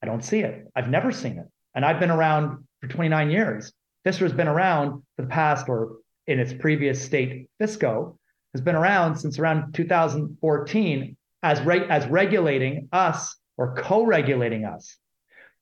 I 0.03 0.07
don't 0.07 0.25
see 0.25 0.41
it. 0.41 0.67
I've 0.75 0.89
never 0.89 1.13
seen 1.13 1.39
it. 1.39 1.47
And 1.75 1.85
I've 1.85 2.01
been 2.01 2.11
around 2.11 2.65
for 2.81 2.89
29 2.89 3.31
years. 3.31 3.73
FISRA 4.07 4.23
has 4.23 4.33
been 4.33 4.49
around 4.49 5.03
for 5.17 5.23
the 5.23 5.29
past, 5.29 5.69
or 5.69 5.99
in 6.27 6.39
its 6.39 6.53
previous 6.53 7.03
state, 7.03 7.49
FISCO, 7.61 8.17
has 8.55 8.61
been 8.63 8.75
around 8.75 9.17
since 9.17 9.39
around 9.39 9.75
2014 9.75 11.17
as, 11.43 11.61
re- 11.63 11.87
as 11.89 12.07
regulating 12.07 12.89
us 12.93 13.37
or 13.57 13.75
co 13.75 14.05
regulating 14.05 14.65
us. 14.65 14.97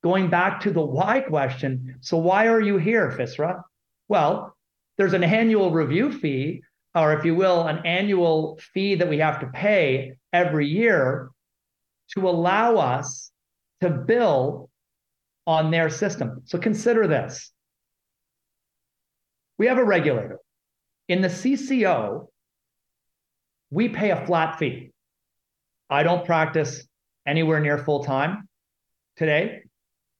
Going 0.01 0.29
back 0.29 0.61
to 0.61 0.71
the 0.71 0.81
why 0.81 1.19
question 1.19 1.97
so, 1.99 2.17
why 2.17 2.47
are 2.47 2.61
you 2.61 2.77
here, 2.77 3.11
FISRA? 3.11 3.61
Well, 4.07 4.55
there's 4.97 5.13
an 5.13 5.23
annual 5.23 5.71
review 5.71 6.11
fee, 6.11 6.61
or 6.95 7.13
if 7.13 7.25
you 7.25 7.35
will, 7.35 7.67
an 7.67 7.85
annual 7.85 8.59
fee 8.73 8.95
that 8.95 9.09
we 9.09 9.17
have 9.17 9.41
to 9.41 9.47
pay 9.47 10.13
every 10.31 10.67
year 10.67 11.29
to 12.11 12.27
allow 12.27 12.77
us 12.77 13.31
to 13.81 13.89
bill 13.89 14.68
on 15.49 15.71
their 15.71 15.89
system. 15.89 16.43
So 16.45 16.59
consider 16.59 17.07
this. 17.07 17.51
We 19.57 19.65
have 19.65 19.79
a 19.79 19.83
regulator. 19.83 20.37
In 21.07 21.23
the 21.23 21.27
CCO, 21.27 22.27
we 23.71 23.89
pay 23.89 24.11
a 24.11 24.27
flat 24.27 24.59
fee. 24.59 24.91
I 25.89 26.03
don't 26.03 26.23
practice 26.23 26.87
anywhere 27.25 27.59
near 27.59 27.79
full 27.79 28.03
time 28.03 28.47
today, 29.17 29.63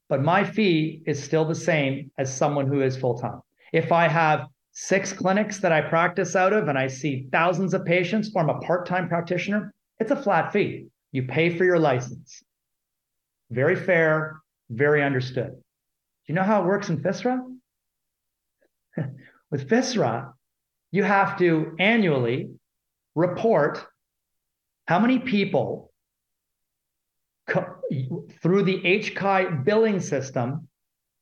but 0.09 0.23
my 0.23 0.43
fee 0.43 1.03
is 1.05 1.23
still 1.23 1.45
the 1.45 1.53
same 1.53 2.09
as 2.17 2.35
someone 2.35 2.65
who 2.65 2.81
is 2.81 2.97
full 2.97 3.19
time. 3.19 3.41
If 3.71 3.91
I 3.91 4.07
have 4.07 4.47
six 4.71 5.13
clinics 5.13 5.59
that 5.59 5.71
I 5.71 5.81
practice 5.81 6.35
out 6.35 6.53
of 6.53 6.69
and 6.69 6.77
I 6.77 6.87
see 6.87 7.27
thousands 7.31 7.75
of 7.75 7.85
patients 7.85 8.31
from 8.31 8.49
a 8.49 8.57
part 8.61 8.87
time 8.87 9.07
practitioner, 9.07 9.75
it's 9.99 10.09
a 10.09 10.15
flat 10.15 10.51
fee. 10.51 10.87
You 11.11 11.27
pay 11.27 11.55
for 11.55 11.65
your 11.65 11.77
license. 11.77 12.41
Very 13.51 13.75
fair, 13.75 14.41
very 14.69 15.03
understood. 15.03 15.51
Do 15.51 16.25
you 16.27 16.35
know 16.35 16.43
how 16.43 16.61
it 16.61 16.67
works 16.67 16.89
in 16.89 17.01
FISRA? 17.01 17.41
With 19.51 19.67
FISRA, 19.67 20.33
you 20.91 21.03
have 21.03 21.37
to 21.39 21.75
annually 21.79 22.51
report 23.15 23.85
how 24.87 24.99
many 24.99 25.19
people 25.19 25.91
through 28.41 28.63
the 28.63 28.79
HCI 28.81 29.63
billing 29.63 29.99
system 29.99 30.67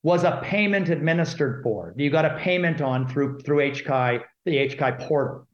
was 0.04 0.24
a 0.24 0.40
payment 0.44 0.90
administered 0.90 1.64
for. 1.64 1.94
You 1.98 2.10
got 2.10 2.26
a 2.26 2.38
payment 2.38 2.82
on 2.82 3.08
through 3.08 3.40
through 3.40 3.72
HCI, 3.72 4.22
the 4.46 4.56
HCI 4.56 5.00
portal. 5.08 5.48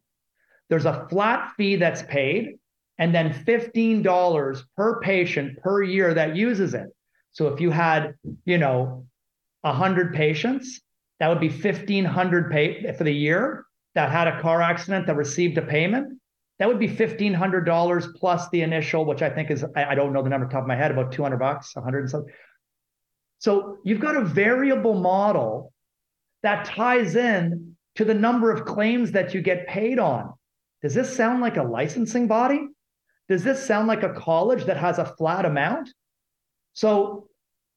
There's 0.70 0.86
a 0.86 1.08
flat 1.10 1.54
fee 1.58 1.76
that's 1.76 2.04
paid, 2.04 2.58
and 2.98 3.14
then 3.14 3.34
$15 3.34 4.64
per 4.76 5.00
patient 5.02 5.60
per 5.62 5.84
year 5.84 6.14
that 6.14 6.36
uses 6.36 6.74
it. 6.74 6.88
So 7.34 7.48
if 7.48 7.60
you 7.60 7.72
had, 7.72 8.16
you 8.46 8.58
know, 8.58 9.06
100 9.62 10.14
patients, 10.14 10.82
that 11.20 11.28
would 11.28 11.40
be 11.40 11.50
1500 11.50 12.52
pay 12.52 12.94
for 12.94 13.04
the 13.04 13.12
year 13.12 13.66
that 13.96 14.12
had 14.12 14.28
a 14.28 14.42
car 14.42 14.62
accident 14.62 15.08
that 15.08 15.16
received 15.16 15.58
a 15.58 15.62
payment. 15.62 16.20
That 16.60 16.68
would 16.68 16.80
be 16.80 16.88
$1500 16.88 18.16
plus 18.16 18.50
the 18.50 18.62
initial, 18.62 19.06
which 19.06 19.22
I 19.22 19.30
think 19.30 19.52
is 19.52 19.66
I 19.76 19.96
don't 19.96 20.14
know 20.14 20.22
the 20.22 20.30
number 20.30 20.48
top 20.48 20.62
of 20.62 20.68
my 20.68 20.76
head, 20.76 20.92
about 20.92 21.12
200 21.12 21.38
bucks, 21.38 21.76
100 21.76 22.00
and 22.00 22.10
something. 22.10 22.34
So 23.40 23.78
you've 23.84 24.00
got 24.00 24.16
a 24.16 24.24
variable 24.24 24.94
model 24.94 25.74
that 26.44 26.66
ties 26.66 27.16
in 27.16 27.76
to 27.96 28.06
the 28.06 28.14
number 28.14 28.52
of 28.52 28.66
claims 28.66 29.12
that 29.12 29.34
you 29.34 29.42
get 29.42 29.68
paid 29.68 30.00
on. 30.00 30.34
Does 30.82 30.94
this 30.94 31.16
sound 31.16 31.42
like 31.42 31.58
a 31.58 31.64
licensing 31.64 32.28
body? 32.28 32.68
Does 33.30 33.44
this 33.44 33.66
sound 33.66 33.88
like 33.88 34.04
a 34.04 34.14
college 34.14 34.66
that 34.66 34.78
has 34.78 35.00
a 35.00 35.06
flat 35.06 35.46
amount? 35.46 35.90
So, 36.74 37.28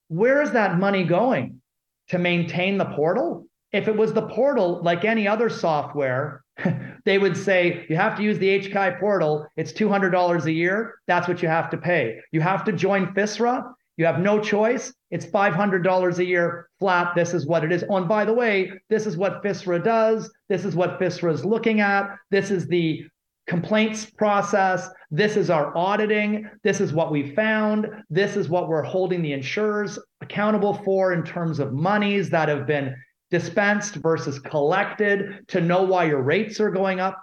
where 0.08 0.42
is 0.42 0.52
that 0.52 0.78
money 0.78 1.04
going 1.04 1.60
to 2.08 2.18
maintain 2.18 2.78
the 2.78 2.84
portal? 2.84 3.46
If 3.72 3.88
it 3.88 3.96
was 3.96 4.12
the 4.12 4.28
portal, 4.28 4.80
like 4.82 5.04
any 5.04 5.26
other 5.26 5.50
software, 5.50 6.44
they 7.04 7.18
would 7.18 7.36
say 7.36 7.84
you 7.88 7.96
have 7.96 8.16
to 8.16 8.22
use 8.22 8.38
the 8.38 8.60
HCI 8.60 8.98
portal. 8.98 9.46
It's 9.56 9.72
$200 9.72 10.44
a 10.44 10.52
year. 10.52 10.94
That's 11.06 11.28
what 11.28 11.42
you 11.42 11.48
have 11.48 11.70
to 11.70 11.76
pay. 11.76 12.20
You 12.32 12.40
have 12.40 12.64
to 12.64 12.72
join 12.72 13.12
FISRA. 13.14 13.72
You 13.96 14.06
have 14.06 14.20
no 14.20 14.40
choice. 14.40 14.92
It's 15.10 15.26
$500 15.26 16.18
a 16.18 16.24
year 16.24 16.68
flat. 16.78 17.14
This 17.14 17.32
is 17.32 17.46
what 17.46 17.64
it 17.64 17.72
is. 17.72 17.84
Oh, 17.88 17.96
and 17.96 18.08
by 18.08 18.24
the 18.24 18.32
way, 18.32 18.72
this 18.90 19.06
is 19.06 19.16
what 19.16 19.42
FISRA 19.42 19.82
does. 19.82 20.30
This 20.48 20.64
is 20.64 20.74
what 20.74 21.00
FISRA 21.00 21.32
is 21.32 21.44
looking 21.44 21.80
at. 21.80 22.14
This 22.30 22.50
is 22.50 22.66
the 22.66 23.06
complaints 23.46 24.04
process. 24.04 24.88
This 25.10 25.36
is 25.36 25.50
our 25.50 25.76
auditing. 25.76 26.50
This 26.62 26.80
is 26.80 26.92
what 26.92 27.12
we 27.12 27.34
found. 27.34 27.86
This 28.10 28.36
is 28.36 28.48
what 28.48 28.68
we're 28.68 28.82
holding 28.82 29.22
the 29.22 29.32
insurers 29.32 29.98
accountable 30.20 30.74
for 30.84 31.12
in 31.12 31.22
terms 31.22 31.58
of 31.60 31.72
monies 31.72 32.30
that 32.30 32.48
have 32.48 32.66
been 32.66 32.94
dispensed 33.30 33.96
versus 33.96 34.38
collected 34.38 35.46
to 35.48 35.60
know 35.60 35.82
why 35.82 36.04
your 36.04 36.22
rates 36.22 36.60
are 36.60 36.70
going 36.70 37.00
up. 37.00 37.20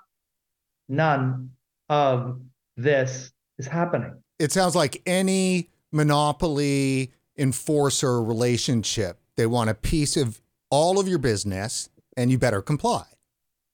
None 0.89 1.51
of 1.89 2.41
this 2.77 3.31
is 3.57 3.67
happening. 3.67 4.13
It 4.39 4.51
sounds 4.51 4.75
like 4.75 5.01
any 5.05 5.69
monopoly 5.91 7.13
enforcer 7.37 8.21
relationship. 8.21 9.19
They 9.37 9.45
want 9.45 9.69
a 9.69 9.73
piece 9.73 10.17
of 10.17 10.41
all 10.69 10.99
of 10.99 11.07
your 11.07 11.19
business 11.19 11.89
and 12.17 12.31
you 12.31 12.37
better 12.37 12.61
comply. 12.61 13.05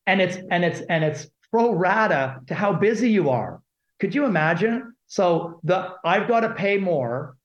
And 0.05 0.21
it's 0.21 0.38
and 0.49 0.63
it's 0.63 0.81
and 0.89 1.03
it's 1.03 1.27
pro 1.51 1.73
rata 1.73 2.41
to 2.47 2.55
how 2.55 2.73
busy 2.73 3.09
you 3.09 3.29
are. 3.29 3.62
Could 3.99 4.15
you 4.15 4.25
imagine? 4.25 4.93
So 5.07 5.59
the 5.63 5.95
I've 6.05 6.27
got 6.27 6.41
to 6.41 6.53
pay 6.53 6.77
more 6.77 7.35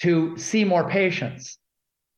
to 0.00 0.36
see 0.38 0.64
more 0.64 0.88
patients. 0.88 1.58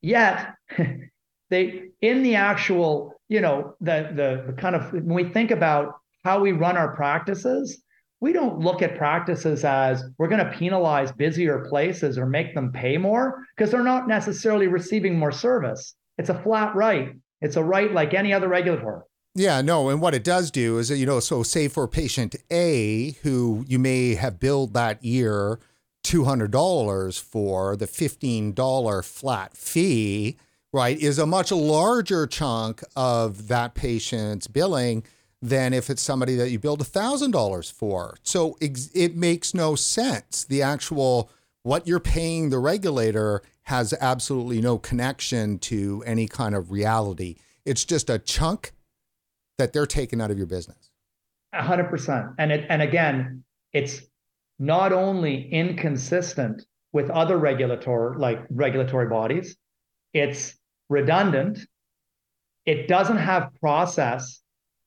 Yet 0.01 0.53
they 1.49 1.89
in 2.01 2.23
the 2.23 2.35
actual, 2.35 3.13
you 3.29 3.41
know, 3.41 3.75
the 3.81 4.09
the, 4.13 4.43
the 4.47 4.53
kind 4.53 4.75
of 4.75 4.91
when 4.93 5.05
we 5.05 5.25
think 5.25 5.51
about 5.51 5.95
how 6.23 6.39
we 6.39 6.53
run 6.53 6.77
our 6.77 6.95
practices, 6.95 7.83
we 8.21 8.31
don't 8.31 8.59
look 8.59 8.81
at 8.81 8.97
practices 8.97 9.65
as 9.65 10.05
we're 10.17 10.29
going 10.29 10.45
to 10.45 10.57
penalize 10.57 11.11
busier 11.11 11.65
places 11.69 12.17
or 12.17 12.25
make 12.25 12.55
them 12.55 12.71
pay 12.71 12.97
more 12.97 13.45
because 13.55 13.71
they're 13.71 13.83
not 13.83 14.07
necessarily 14.07 14.67
receiving 14.67 15.19
more 15.19 15.31
service. 15.31 15.95
It's 16.17 16.29
a 16.29 16.41
flat 16.41 16.73
right. 16.75 17.15
It's 17.41 17.57
a 17.57 17.63
right 17.63 17.91
like 17.91 18.13
any 18.13 18.33
other 18.33 18.47
regulatory. 18.47 19.01
Yeah, 19.35 19.61
no. 19.61 19.89
And 19.89 19.99
what 19.99 20.13
it 20.13 20.23
does 20.23 20.51
do 20.51 20.77
is, 20.77 20.89
that, 20.89 20.97
you 20.97 21.07
know, 21.07 21.19
so 21.19 21.41
say 21.41 21.67
for 21.67 21.87
patient 21.87 22.35
A, 22.51 23.11
who 23.23 23.65
you 23.67 23.79
may 23.79 24.13
have 24.15 24.39
billed 24.39 24.73
that 24.73 25.03
year 25.03 25.59
$200 26.03 27.19
for, 27.19 27.75
the 27.75 27.87
$15 27.87 29.03
flat 29.03 29.57
fee, 29.57 30.37
right, 30.71 30.99
is 30.99 31.17
a 31.17 31.25
much 31.25 31.51
larger 31.51 32.27
chunk 32.27 32.83
of 32.95 33.47
that 33.47 33.73
patient's 33.73 34.47
billing 34.47 35.03
than 35.41 35.73
if 35.73 35.89
it's 35.89 36.01
somebody 36.01 36.35
that 36.35 36.51
you 36.51 36.59
build 36.59 36.81
$1,000 36.81 37.71
for. 37.71 38.17
So 38.21 38.55
it 38.61 39.15
makes 39.15 39.53
no 39.53 39.75
sense. 39.75 40.43
The 40.43 40.61
actual, 40.61 41.29
what 41.63 41.87
you're 41.87 41.99
paying 41.99 42.49
the 42.49 42.59
regulator 42.59 43.41
has 43.63 43.93
absolutely 43.99 44.61
no 44.61 44.77
connection 44.77 45.57
to 45.59 46.03
any 46.05 46.27
kind 46.27 46.53
of 46.53 46.71
reality. 46.71 47.35
It's 47.65 47.83
just 47.83 48.09
a 48.09 48.19
chunk 48.19 48.73
that 49.57 49.73
they're 49.73 49.85
taking 49.85 50.21
out 50.21 50.31
of 50.31 50.37
your 50.37 50.47
business. 50.47 50.91
A 51.53 51.63
hundred 51.63 51.89
percent. 51.89 52.27
And 52.39 52.51
it, 52.51 52.65
and 52.69 52.81
again, 52.81 53.43
it's 53.71 54.01
not 54.59 54.91
only 54.93 55.49
inconsistent 55.51 56.65
with 56.91 57.09
other 57.09 57.37
regulatory, 57.37 58.17
like 58.17 58.45
regulatory 58.49 59.07
bodies, 59.07 59.55
it's 60.13 60.55
redundant. 60.89 61.59
It 62.65 62.87
doesn't 62.87 63.17
have 63.17 63.49
process 63.59 64.43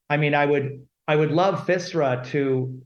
I 0.09 0.17
mean, 0.17 0.35
I 0.35 0.47
would 0.47 0.87
I 1.09 1.17
would 1.17 1.31
love 1.31 1.67
FISRA 1.67 2.27
to 2.31 2.83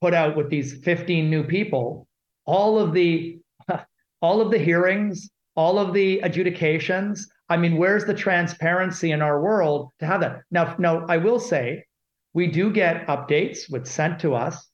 put 0.00 0.14
out 0.14 0.36
with 0.36 0.50
these 0.50 0.78
15 0.84 1.30
new 1.30 1.44
people 1.44 2.06
all 2.46 2.78
of 2.78 2.92
the 2.92 3.38
all 4.22 4.40
of 4.40 4.50
the 4.50 4.58
hearings, 4.58 5.30
all 5.56 5.78
of 5.78 5.92
the 5.94 6.20
adjudications. 6.20 7.28
I 7.48 7.56
mean, 7.56 7.76
where's 7.76 8.04
the 8.04 8.14
transparency 8.14 9.10
in 9.12 9.20
our 9.20 9.40
world 9.40 9.90
to 10.00 10.06
have 10.06 10.20
that? 10.22 10.40
Now, 10.50 10.76
now 10.78 11.06
I 11.08 11.18
will 11.18 11.38
say 11.38 11.84
we 12.32 12.46
do 12.46 12.72
get 12.72 13.06
updates 13.06 13.70
with 13.70 13.86
sent 13.86 14.20
to 14.20 14.34
us, 14.34 14.68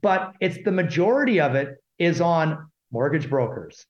but 0.00 0.32
it's 0.40 0.58
the 0.64 0.72
majority 0.72 1.40
of 1.40 1.54
it 1.54 1.76
is 1.98 2.20
on 2.20 2.70
mortgage 2.90 3.30
brokers, 3.30 3.86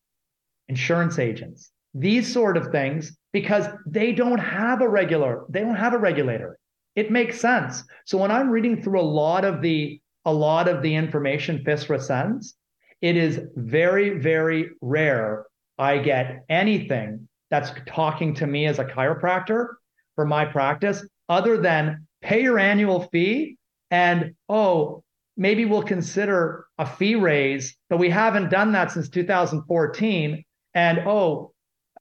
insurance 0.68 1.18
agents, 1.18 1.70
these 1.94 2.30
sort 2.30 2.56
of 2.56 2.70
things, 2.70 3.16
because 3.32 3.66
they 3.86 4.12
don't 4.12 4.38
have 4.38 4.82
a 4.82 4.88
regular, 4.88 5.44
they 5.48 5.60
don't 5.60 5.76
have 5.76 5.94
a 5.94 5.98
regulator. 5.98 6.58
It 6.96 7.10
makes 7.10 7.40
sense. 7.40 7.84
So 8.04 8.18
when 8.18 8.30
I'm 8.30 8.50
reading 8.50 8.82
through 8.82 9.00
a 9.00 9.02
lot 9.02 9.44
of 9.44 9.62
the 9.62 10.00
a 10.26 10.32
lot 10.32 10.68
of 10.68 10.82
the 10.82 10.94
information 10.94 11.64
FISRA 11.64 12.02
sends, 12.02 12.54
it 13.00 13.16
is 13.16 13.40
very, 13.56 14.18
very 14.18 14.70
rare 14.82 15.46
I 15.78 15.96
get 15.96 16.44
anything 16.50 17.26
that's 17.50 17.72
talking 17.86 18.34
to 18.34 18.46
me 18.46 18.66
as 18.66 18.78
a 18.78 18.84
chiropractor 18.84 19.68
for 20.14 20.24
my 20.24 20.44
practice 20.44 21.06
other 21.28 21.56
than 21.56 22.06
pay 22.22 22.42
your 22.42 22.58
annual 22.58 23.08
fee 23.12 23.56
and 23.90 24.34
oh, 24.48 25.02
maybe 25.36 25.64
we'll 25.64 25.82
consider 25.82 26.66
a 26.78 26.86
fee 26.86 27.14
raise, 27.14 27.76
but 27.88 27.98
we 27.98 28.10
haven't 28.10 28.50
done 28.50 28.72
that 28.72 28.92
since 28.92 29.08
2014. 29.08 30.44
And 30.74 30.98
oh, 31.06 31.52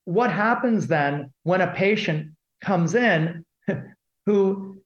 what 0.06 0.32
happens 0.32 0.88
then 0.88 1.32
when 1.44 1.62
a 1.62 1.74
patient 1.74 2.34
comes 2.62 2.96
in 2.96 3.46
who 4.26 4.82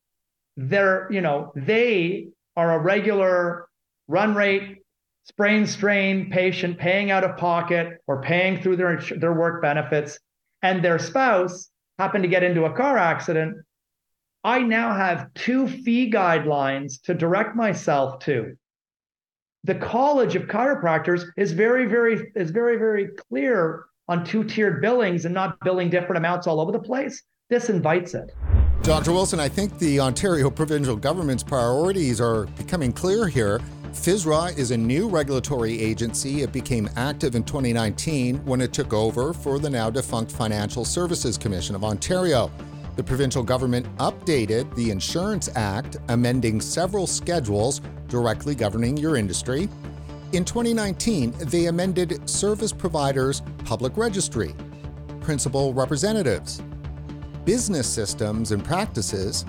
they're, 0.55 1.11
you 1.11 1.21
know, 1.21 1.51
they 1.55 2.27
are 2.55 2.73
a 2.73 2.79
regular 2.79 3.67
run 4.07 4.35
rate, 4.35 4.77
sprain 5.23 5.65
strain 5.65 6.29
patient 6.29 6.77
paying 6.77 7.09
out 7.11 7.23
of 7.23 7.37
pocket 7.37 7.97
or 8.07 8.21
paying 8.21 8.61
through 8.61 8.75
their, 8.75 9.01
their 9.17 9.33
work 9.33 9.61
benefits, 9.61 10.19
and 10.63 10.83
their 10.83 10.97
spouse 10.97 11.69
happened 11.99 12.23
to 12.23 12.29
get 12.29 12.41
into 12.41 12.63
a 12.65 12.73
car 12.73 12.97
accident. 12.97 13.57
I 14.43 14.59
now 14.59 14.95
have 14.95 15.31
two 15.35 15.67
fee 15.67 16.09
guidelines 16.09 17.01
to 17.03 17.13
direct 17.13 17.55
myself 17.55 18.19
to. 18.19 18.55
The 19.65 19.75
College 19.75 20.35
of 20.35 20.43
Chiropractors 20.43 21.25
is 21.37 21.51
very, 21.51 21.85
very, 21.85 22.31
is 22.35 22.49
very, 22.51 22.77
very 22.77 23.09
clear 23.29 23.85
on 24.09 24.25
two-tiered 24.25 24.81
billings 24.81 25.25
and 25.25 25.33
not 25.33 25.57
billing 25.61 25.89
different 25.89 26.17
amounts 26.17 26.47
all 26.47 26.59
over 26.59 26.71
the 26.71 26.79
place. 26.79 27.23
This 27.49 27.69
invites 27.69 28.13
it. 28.13 28.31
Dr. 28.81 29.13
Wilson, 29.13 29.39
I 29.39 29.47
think 29.47 29.77
the 29.79 30.01
Ontario 30.01 30.49
provincial 30.49 30.97
government's 30.97 31.43
priorities 31.43 32.19
are 32.19 32.45
becoming 32.57 32.91
clear 32.91 33.27
here. 33.27 33.61
FSRA 33.93 34.57
is 34.57 34.71
a 34.71 34.77
new 34.77 35.07
regulatory 35.07 35.79
agency. 35.79 36.41
It 36.41 36.51
became 36.51 36.89
active 36.95 37.35
in 37.35 37.43
2019 37.43 38.43
when 38.43 38.59
it 38.59 38.73
took 38.73 38.91
over 38.91 39.33
for 39.33 39.59
the 39.59 39.69
now 39.69 39.91
defunct 39.91 40.31
Financial 40.31 40.83
Services 40.83 41.37
Commission 41.37 41.75
of 41.75 41.83
Ontario. 41.83 42.51
The 42.95 43.03
provincial 43.03 43.43
government 43.43 43.85
updated 43.97 44.73
the 44.75 44.89
Insurance 44.89 45.47
Act, 45.55 45.97
amending 46.09 46.59
several 46.59 47.05
schedules 47.05 47.81
directly 48.07 48.55
governing 48.55 48.97
your 48.97 49.15
industry. 49.15 49.69
In 50.33 50.43
2019, 50.43 51.31
they 51.37 51.67
amended 51.67 52.27
Service 52.27 52.73
Providers 52.73 53.43
Public 53.63 53.95
Registry, 53.95 54.55
Principal 55.21 55.71
Representatives, 55.71 56.63
business 57.45 57.87
systems 57.87 58.51
and 58.51 58.65
practices, 58.65 59.45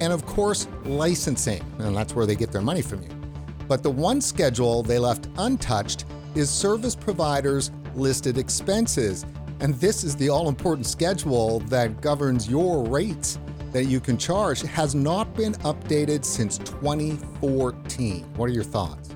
and 0.00 0.12
of 0.12 0.26
course, 0.26 0.66
licensing. 0.84 1.64
And 1.78 1.96
that's 1.96 2.14
where 2.14 2.26
they 2.26 2.34
get 2.34 2.50
their 2.50 2.60
money 2.60 2.82
from 2.82 3.00
you. 3.00 3.23
But 3.68 3.82
the 3.82 3.90
one 3.90 4.20
schedule 4.20 4.82
they 4.82 4.98
left 4.98 5.28
untouched 5.38 6.04
is 6.34 6.50
service 6.50 6.94
providers' 6.94 7.70
listed 7.94 8.38
expenses. 8.38 9.24
And 9.60 9.74
this 9.74 10.04
is 10.04 10.16
the 10.16 10.28
all 10.28 10.48
important 10.48 10.86
schedule 10.86 11.60
that 11.60 12.00
governs 12.00 12.48
your 12.48 12.84
rates 12.84 13.38
that 13.72 13.84
you 13.84 14.00
can 14.00 14.18
charge. 14.18 14.62
It 14.62 14.68
has 14.68 14.94
not 14.94 15.34
been 15.34 15.54
updated 15.54 16.24
since 16.24 16.58
2014. 16.58 18.24
What 18.36 18.50
are 18.50 18.52
your 18.52 18.64
thoughts? 18.64 19.10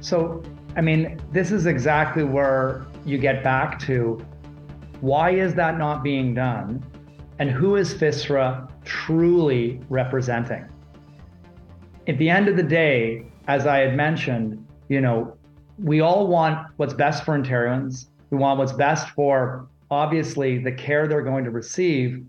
So, 0.00 0.42
I 0.76 0.80
mean, 0.80 1.20
this 1.32 1.50
is 1.50 1.66
exactly 1.66 2.24
where 2.24 2.86
you 3.04 3.18
get 3.18 3.42
back 3.42 3.78
to 3.80 4.24
why 5.00 5.30
is 5.30 5.54
that 5.54 5.78
not 5.78 6.02
being 6.02 6.34
done? 6.34 6.84
And 7.38 7.50
who 7.50 7.76
is 7.76 7.94
FSRA 7.94 8.68
truly 8.84 9.80
representing? 9.88 10.66
At 12.08 12.18
the 12.18 12.28
end 12.28 12.48
of 12.48 12.56
the 12.56 12.62
day, 12.62 13.26
as 13.48 13.66
I 13.66 13.78
had 13.78 13.96
mentioned, 13.96 14.64
you 14.88 15.00
know, 15.00 15.36
we 15.78 16.00
all 16.00 16.26
want 16.26 16.68
what's 16.76 16.94
best 16.94 17.24
for 17.24 17.36
Ontarians. 17.36 18.06
We 18.30 18.36
want 18.36 18.58
what's 18.58 18.72
best 18.72 19.08
for 19.10 19.68
obviously 19.90 20.58
the 20.58 20.72
care 20.72 21.08
they're 21.08 21.22
going 21.22 21.44
to 21.44 21.50
receive. 21.50 22.22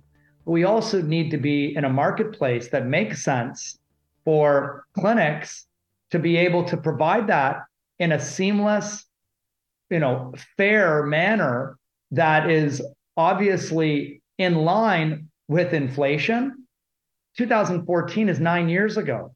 But 0.45 0.51
we 0.51 0.63
also 0.63 1.01
need 1.01 1.29
to 1.31 1.37
be 1.37 1.75
in 1.75 1.83
a 1.83 1.89
marketplace 1.89 2.69
that 2.69 2.87
makes 2.87 3.21
sense 3.21 3.77
for 4.23 4.85
clinics 4.93 5.67
to 6.11 6.19
be 6.19 6.37
able 6.37 6.63
to 6.65 6.77
provide 6.77 7.27
that 7.27 7.63
in 7.99 8.13
a 8.13 8.19
seamless, 8.19 9.05
you 9.89 9.99
know, 9.99 10.33
fair 10.55 11.05
manner 11.05 11.77
that 12.11 12.49
is 12.49 12.81
obviously 13.17 14.21
in 14.37 14.55
line 14.55 15.27
with 15.49 15.73
inflation. 15.73 16.65
2014 17.37 18.29
is 18.29 18.39
9 18.39 18.69
years 18.69 18.95
ago. 18.95 19.35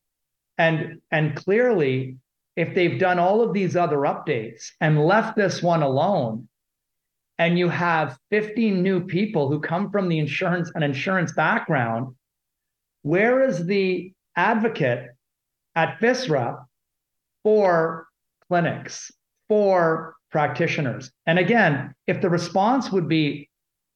And 0.58 1.02
and 1.12 1.36
clearly 1.36 2.18
if 2.56 2.76
they've 2.76 3.00
done 3.00 3.20
all 3.20 3.42
of 3.42 3.54
these 3.54 3.76
other 3.76 3.98
updates 4.00 4.72
and 4.80 5.06
left 5.06 5.36
this 5.36 5.64
one 5.64 5.82
alone 5.82 6.48
and 7.40 7.58
you 7.58 7.68
have 7.68 8.18
50 8.30 8.72
new 8.72 9.02
people 9.02 9.50
who 9.50 9.60
come 9.60 9.90
from 9.90 10.08
the 10.08 10.20
insurance 10.20 10.72
and 10.76 10.84
insurance 10.84 11.32
background 11.34 12.16
where 13.02 13.42
is 13.42 13.66
the 13.66 14.14
advocate 14.36 15.10
at 15.76 16.00
FSRA 16.00 16.64
for 17.44 18.08
clinics 18.48 19.12
for 19.50 20.16
practitioners? 20.32 21.12
And 21.26 21.40
again 21.40 21.96
if 22.06 22.22
the 22.22 22.30
response 22.30 22.92
would 22.92 23.08
be 23.08 23.50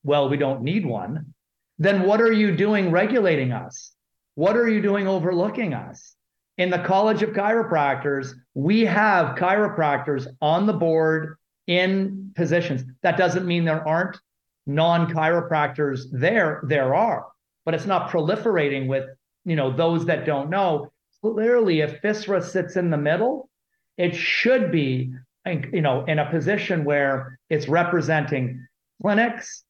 well 0.03 0.29
we 0.29 0.37
don't 0.37 0.63
need 0.63 0.85
one 0.85 1.33
then 1.79 2.07
what 2.07 2.21
are 2.21 2.31
you 2.31 2.55
doing 2.55 2.89
regulating 2.89 3.51
us? 3.51 3.93
What 4.33 4.57
are 4.57 4.67
you 4.67 4.81
doing 4.81 5.07
overlooking 5.07 5.75
us 5.75 6.16
in 6.57 6.71
the 6.71 6.79
College 6.79 7.21
of 7.21 7.29
Chiropractors, 7.31 8.33
we 8.55 8.81
have 8.85 9.37
chiropractors 9.37 10.27
on 10.41 10.65
the 10.65 10.73
board 10.73 11.37
in 11.67 12.31
positions. 12.35 12.83
That 13.03 13.17
doesn't 13.17 13.45
mean 13.45 13.65
there 13.65 13.87
aren't 13.87 14.17
non 14.65 15.13
chiropractors 15.13 16.05
there. 16.11 16.61
There 16.63 16.95
are, 16.95 17.27
but 17.65 17.73
it's 17.73 17.85
not 17.85 18.09
proliferating 18.09 18.87
with 18.87 19.05
you 19.45 19.55
know 19.55 19.71
those 19.71 20.05
that 20.05 20.25
don't 20.25 20.49
know. 20.49 20.91
Clearly, 21.21 21.81
if 21.81 22.01
FSRA 22.01 22.43
sits 22.43 22.75
in 22.75 22.89
the 22.89 22.97
middle, 22.97 23.49
it 23.97 24.15
should 24.15 24.71
be 24.71 25.13
you 25.45 25.81
know 25.81 26.05
in 26.05 26.19
a 26.19 26.29
position 26.29 26.83
where 26.85 27.37
it's 27.49 27.67
representing 27.67 28.65
clinics, 29.01 29.63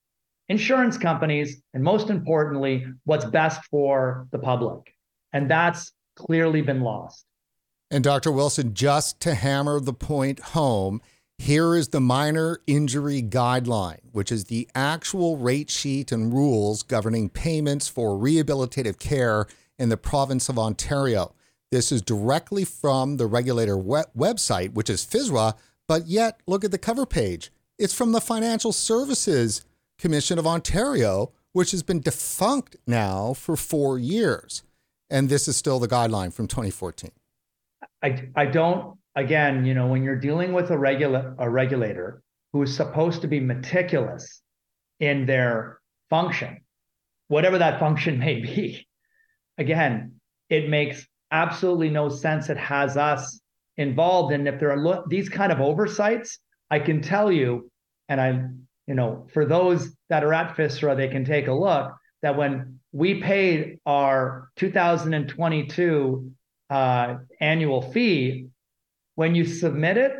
insurance 0.48 0.98
companies, 0.98 1.62
and 1.74 1.84
most 1.84 2.10
importantly, 2.10 2.86
what's 3.04 3.26
best 3.26 3.62
for 3.66 4.28
the 4.32 4.40
public. 4.40 4.94
And 5.34 5.52
that's 5.52 5.92
clearly 6.18 6.62
been 6.62 6.82
lost. 6.82 7.26
And 7.90 8.04
Dr. 8.04 8.32
Wilson, 8.32 8.74
just 8.74 9.22
to 9.22 9.34
hammer 9.34 9.80
the 9.80 9.94
point 9.94 10.40
home, 10.40 11.02
here 11.38 11.76
is 11.76 11.90
the 11.90 12.02
minor 12.02 12.60
injury 12.68 13.22
guideline, 13.22 14.00
which 14.12 14.32
is 14.32 14.46
the 14.46 14.68
actual 14.76 15.38
rate 15.38 15.70
sheet 15.70 16.12
and 16.12 16.34
rules 16.34 16.84
governing 16.84 17.30
payments 17.30 17.88
for 17.88 18.18
rehabilitative 18.18 19.00
care 19.00 19.46
in 19.78 19.90
the 19.90 19.98
province 19.98 20.50
of 20.50 20.60
Ontario. 20.60 21.34
This 21.72 21.92
is 21.92 22.02
directly 22.02 22.66
from 22.66 23.18
the 23.18 23.28
regulator 23.28 23.78
website, 23.78 24.74
which 24.74 24.90
is 24.90 25.06
FSRA, 25.06 25.54
but 25.88 26.08
yet 26.08 26.42
look 26.48 26.66
at 26.66 26.72
the 26.72 26.78
cover 26.78 27.06
page. 27.06 27.52
It's 27.78 27.94
from 27.94 28.12
the 28.12 28.22
Financial 28.22 28.74
Services 28.74 29.64
Commission 30.00 30.40
of 30.40 30.48
Ontario, 30.48 31.32
which 31.54 31.72
has 31.72 31.84
been 31.84 32.02
defunct 32.02 32.76
now 32.88 33.34
for 33.34 33.56
four 33.56 34.00
years 34.00 34.64
and 35.10 35.30
this 35.30 35.48
is 35.48 35.58
still 35.58 35.80
the 35.80 35.88
guideline 35.88 36.34
from 36.34 36.48
2014. 36.48 37.12
I 38.04 38.30
I 38.36 38.46
don't 38.46 38.98
again, 39.16 39.66
you 39.66 39.74
know, 39.74 39.88
when 39.88 40.04
you're 40.04 40.20
dealing 40.20 40.54
with 40.54 40.72
a 40.72 40.78
regula- 40.78 41.36
a 41.38 41.50
regulator 41.50 42.22
who 42.54 42.62
is 42.62 42.76
supposed 42.76 43.22
to 43.22 43.28
be 43.28 43.40
meticulous 43.40 44.42
in 45.00 45.26
their 45.26 45.80
function, 46.10 46.62
whatever 47.28 47.58
that 47.58 47.80
function 47.80 48.20
may 48.28 48.40
be, 48.40 48.88
again, 49.58 50.14
it 50.50 50.70
makes 50.70 51.08
absolutely 51.32 51.90
no 51.90 52.10
sense. 52.10 52.50
It 52.50 52.58
has 52.58 52.96
us 52.96 53.42
involved, 53.78 54.34
and 54.34 54.48
if 54.48 54.60
there 54.60 54.72
are 54.72 54.78
lo- 54.78 55.04
these 55.08 55.30
kind 55.30 55.52
of 55.52 55.60
oversights, 55.60 56.40
I 56.70 56.80
can 56.80 57.02
tell 57.02 57.32
you, 57.32 57.70
and 58.10 58.20
I, 58.22 58.44
you 58.88 58.96
know, 58.96 59.28
for 59.34 59.46
those 59.46 59.94
that 60.10 60.24
are 60.24 60.34
at 60.34 60.56
FSRA, 60.56 60.96
they 60.96 61.08
can 61.10 61.26
take 61.26 61.48
a 61.48 61.54
look 61.54 61.94
that 62.22 62.38
when 62.38 62.77
we 62.98 63.22
paid 63.22 63.80
our 63.86 64.50
2022 64.56 66.32
uh, 66.72 67.16
annual 67.40 67.92
fee, 67.92 68.48
when 69.14 69.36
you 69.36 69.46
submit 69.46 69.98
it, 69.98 70.14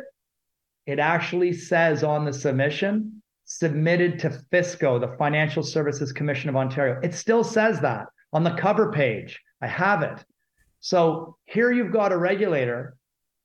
it 0.86 1.00
actually 1.00 1.52
says 1.52 2.04
on 2.04 2.24
the 2.24 2.32
submission, 2.32 3.20
submitted 3.46 4.20
to 4.20 4.30
FSCO, 4.52 5.00
the 5.00 5.16
Financial 5.16 5.64
Services 5.64 6.12
Commission 6.12 6.48
of 6.48 6.54
Ontario. 6.54 7.00
It 7.02 7.14
still 7.14 7.42
says 7.42 7.80
that 7.80 8.06
on 8.32 8.44
the 8.44 8.54
cover 8.54 8.92
page. 8.92 9.40
I 9.60 9.66
have 9.66 10.04
it. 10.04 10.24
So 10.78 11.36
here 11.46 11.72
you've 11.72 11.92
got 11.92 12.12
a 12.12 12.16
regulator 12.16 12.96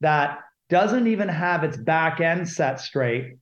that 0.01 0.41
doesn't 0.69 1.07
even 1.07 1.27
have 1.27 1.63
its 1.63 1.75
back 1.75 2.21
end 2.21 2.47
set 2.47 2.79
straight. 2.79 3.37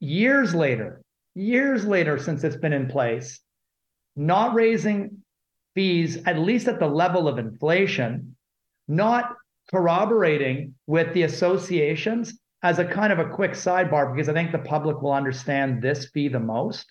Years 0.00 0.52
later, 0.52 1.00
years 1.36 1.84
later 1.84 2.18
since 2.18 2.42
it's 2.42 2.56
been 2.56 2.72
in 2.72 2.88
place, 2.88 3.40
not 4.16 4.54
raising 4.54 5.18
fees, 5.74 6.18
at 6.26 6.38
least 6.38 6.68
at 6.68 6.80
the 6.80 6.86
level 6.86 7.28
of 7.28 7.38
inflation, 7.38 8.34
not 8.88 9.36
corroborating 9.70 10.74
with 10.86 11.12
the 11.12 11.22
associations 11.24 12.38
as 12.62 12.78
a 12.78 12.84
kind 12.84 13.12
of 13.12 13.18
a 13.18 13.28
quick 13.28 13.52
sidebar, 13.52 14.14
because 14.14 14.28
I 14.28 14.32
think 14.32 14.52
the 14.52 14.58
public 14.58 15.02
will 15.02 15.12
understand 15.12 15.82
this 15.82 16.08
fee 16.08 16.28
the 16.28 16.40
most. 16.40 16.90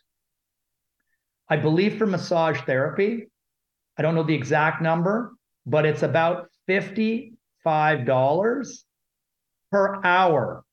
I 1.50 1.58
believe 1.58 1.98
for 1.98 2.06
massage 2.06 2.62
therapy, 2.62 3.28
I 3.98 4.02
don't 4.02 4.16
know 4.16 4.24
the 4.24 4.36
exact 4.36 4.82
number, 4.82 5.34
but 5.66 5.86
it's 5.86 6.04
about 6.04 6.50
$55 6.70 7.34
per 9.72 10.02
hour. 10.04 10.64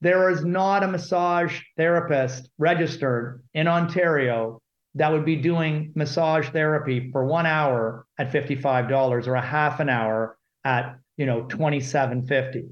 There 0.00 0.30
is 0.30 0.44
not 0.44 0.82
a 0.82 0.88
massage 0.88 1.60
therapist 1.76 2.48
registered 2.58 3.42
in 3.54 3.68
Ontario 3.68 4.61
that 4.94 5.10
would 5.10 5.24
be 5.24 5.36
doing 5.36 5.92
massage 5.94 6.48
therapy 6.50 7.10
for 7.12 7.24
one 7.24 7.46
hour 7.46 8.06
at 8.18 8.30
$55 8.30 9.26
or 9.26 9.34
a 9.34 9.40
half 9.40 9.80
an 9.80 9.88
hour 9.88 10.36
at 10.64 10.96
you 11.16 11.26
know 11.26 11.42
2750 11.42 12.68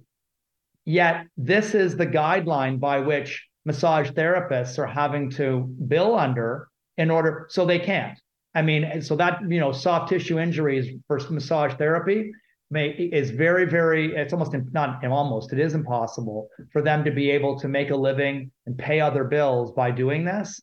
yet 0.84 1.26
this 1.36 1.74
is 1.74 1.96
the 1.96 2.06
guideline 2.06 2.78
by 2.80 3.00
which 3.00 3.46
massage 3.64 4.10
therapists 4.10 4.78
are 4.78 4.86
having 4.86 5.30
to 5.30 5.60
bill 5.86 6.18
under 6.18 6.68
in 6.96 7.10
order 7.10 7.46
so 7.48 7.64
they 7.64 7.78
can't. 7.78 8.18
I 8.54 8.62
mean 8.62 9.02
so 9.02 9.16
that 9.16 9.40
you 9.48 9.60
know 9.60 9.72
soft 9.72 10.08
tissue 10.08 10.38
injuries 10.38 11.00
for 11.06 11.20
massage 11.30 11.74
therapy 11.74 12.32
may 12.70 12.88
is 12.88 13.30
very 13.30 13.64
very 13.64 14.14
it's 14.14 14.32
almost 14.32 14.54
not 14.72 15.04
almost 15.04 15.52
it 15.52 15.60
is 15.60 15.74
impossible 15.74 16.48
for 16.72 16.82
them 16.82 17.04
to 17.04 17.10
be 17.10 17.30
able 17.30 17.58
to 17.60 17.68
make 17.68 17.90
a 17.90 17.96
living 17.96 18.50
and 18.66 18.76
pay 18.76 19.00
other 19.00 19.24
bills 19.24 19.72
by 19.72 19.90
doing 19.90 20.24
this. 20.24 20.60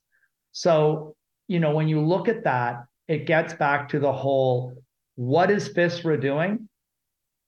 So 0.52 1.16
you 1.48 1.60
know, 1.60 1.74
when 1.74 1.88
you 1.88 2.02
look 2.02 2.28
at 2.28 2.44
that, 2.44 2.86
it 3.08 3.26
gets 3.26 3.54
back 3.54 3.90
to 3.90 4.00
the 4.00 4.12
whole 4.12 4.76
what 5.16 5.50
is 5.50 5.70
FSRA 5.70 6.22
doing? 6.22 6.70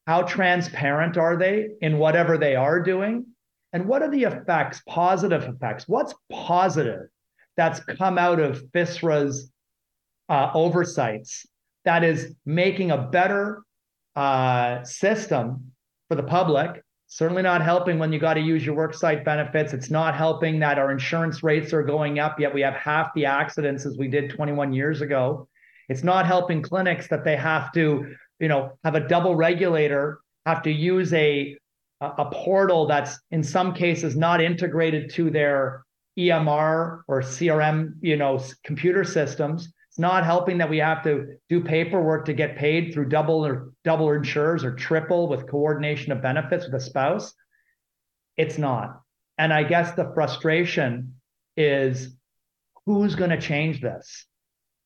How 0.07 0.23
transparent 0.23 1.17
are 1.17 1.37
they 1.37 1.69
in 1.81 1.99
whatever 1.99 2.37
they 2.37 2.55
are 2.55 2.81
doing? 2.81 3.27
And 3.73 3.87
what 3.87 4.01
are 4.01 4.09
the 4.09 4.23
effects, 4.23 4.81
positive 4.87 5.43
effects? 5.43 5.87
What's 5.87 6.15
positive 6.31 7.01
that's 7.55 7.79
come 7.81 8.17
out 8.17 8.39
of 8.39 8.63
FSRA's 8.71 9.51
uh, 10.29 10.49
oversights 10.53 11.45
that 11.85 12.03
is 12.03 12.33
making 12.45 12.91
a 12.91 12.97
better 12.97 13.61
uh, 14.15 14.83
system 14.83 15.71
for 16.07 16.15
the 16.15 16.23
public 16.23 16.83
certainly 17.09 17.41
not 17.41 17.63
helping 17.63 17.97
when 17.97 18.13
you 18.13 18.19
got 18.19 18.35
to 18.35 18.39
use 18.39 18.63
your 18.63 18.75
worksite 18.75 19.25
benefits. 19.25 19.73
It's 19.73 19.89
not 19.89 20.15
helping 20.15 20.59
that 20.59 20.77
our 20.77 20.91
insurance 20.91 21.43
rates 21.43 21.73
are 21.73 21.83
going 21.83 22.19
up, 22.19 22.39
yet 22.39 22.53
we 22.53 22.61
have 22.61 22.75
half 22.75 23.13
the 23.15 23.25
accidents 23.25 23.85
as 23.85 23.97
we 23.97 24.07
did 24.07 24.29
21 24.29 24.71
years 24.73 25.01
ago. 25.01 25.47
It's 25.89 26.03
not 26.03 26.27
helping 26.27 26.61
clinics 26.61 27.07
that 27.07 27.25
they 27.25 27.35
have 27.35 27.71
to, 27.73 28.15
you 28.39 28.47
know, 28.47 28.77
have 28.83 28.93
a 28.93 29.07
double 29.07 29.35
regulator, 29.35 30.19
have 30.45 30.61
to 30.63 30.71
use 30.71 31.11
a 31.13 31.57
a, 32.01 32.25
portal 32.31 32.87
that's 32.87 33.19
in 33.31 33.43
some 33.43 33.73
cases 33.73 34.15
not 34.15 34.41
integrated 34.41 35.09
to 35.09 35.29
their 35.29 35.83
EMR 36.17 37.01
or 37.07 37.21
CRM, 37.21 37.95
you 38.01 38.15
know, 38.15 38.41
computer 38.63 39.03
systems. 39.03 39.73
Not 39.99 40.23
helping 40.23 40.59
that 40.59 40.69
we 40.69 40.77
have 40.77 41.03
to 41.03 41.35
do 41.49 41.61
paperwork 41.61 42.25
to 42.25 42.33
get 42.33 42.55
paid 42.55 42.93
through 42.93 43.09
double 43.09 43.45
or 43.45 43.73
double 43.83 44.09
insurers 44.13 44.63
or 44.63 44.73
triple 44.73 45.27
with 45.27 45.49
coordination 45.49 46.13
of 46.13 46.21
benefits 46.21 46.65
with 46.65 46.73
a 46.75 46.79
spouse. 46.79 47.33
It's 48.37 48.57
not. 48.57 49.01
And 49.37 49.51
I 49.51 49.63
guess 49.63 49.91
the 49.91 50.09
frustration 50.13 51.15
is 51.57 52.15
who's 52.85 53.15
going 53.15 53.31
to 53.31 53.41
change 53.41 53.81
this? 53.81 54.25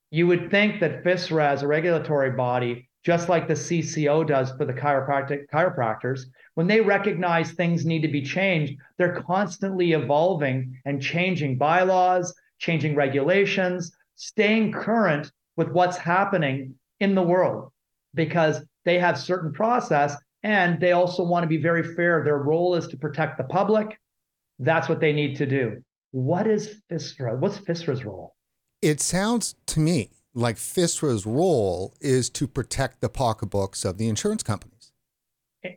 You 0.09 0.25
would 0.25 0.49
think 0.49 0.79
that 0.79 1.03
FSRA 1.03 1.45
as 1.45 1.61
a 1.61 1.67
regulatory 1.67 2.31
body, 2.31 2.89
just 3.05 3.29
like 3.29 3.47
the 3.47 3.53
CCO 3.53 4.25
does 4.25 4.51
for 4.53 4.65
the 4.65 4.73
chiropractic 4.73 5.45
chiropractors, 5.53 6.21
when 6.55 6.65
they 6.65 6.81
recognize 6.81 7.51
things 7.51 7.85
need 7.85 8.01
to 8.01 8.07
be 8.07 8.23
changed, 8.23 8.79
they're 8.97 9.21
constantly 9.21 9.91
evolving 9.91 10.81
and 10.85 10.99
changing 10.99 11.59
bylaws, 11.59 12.33
changing 12.57 12.95
regulations, 12.95 13.95
staying 14.15 14.71
current 14.71 15.31
with 15.55 15.69
what's 15.69 15.97
happening 15.97 16.75
in 16.99 17.15
the 17.15 17.21
world 17.21 17.71
because 18.13 18.61
they 18.85 18.99
have 18.99 19.17
certain 19.17 19.51
process 19.51 20.15
and 20.43 20.79
they 20.79 20.91
also 20.91 21.23
want 21.23 21.43
to 21.43 21.47
be 21.47 21.57
very 21.57 21.95
fair. 21.95 22.23
Their 22.23 22.37
role 22.37 22.75
is 22.75 22.87
to 22.87 22.97
protect 22.97 23.37
the 23.37 23.45
public. 23.45 23.97
That's 24.59 24.89
what 24.89 24.99
they 24.99 25.13
need 25.13 25.37
to 25.37 25.45
do. 25.45 25.83
What 26.11 26.47
is 26.47 26.81
FSRA? 26.91 27.37
What's 27.39 27.57
FSRA's 27.59 28.05
role? 28.05 28.35
It 28.81 28.99
sounds 28.99 29.55
to 29.67 29.79
me 29.79 30.11
like 30.33 30.57
FSRA's 30.57 31.25
role 31.25 31.93
is 32.01 32.29
to 32.31 32.47
protect 32.47 33.01
the 33.01 33.09
pocketbooks 33.09 33.85
of 33.85 33.97
the 33.97 34.09
insurance 34.09 34.43
companies. 34.43 34.91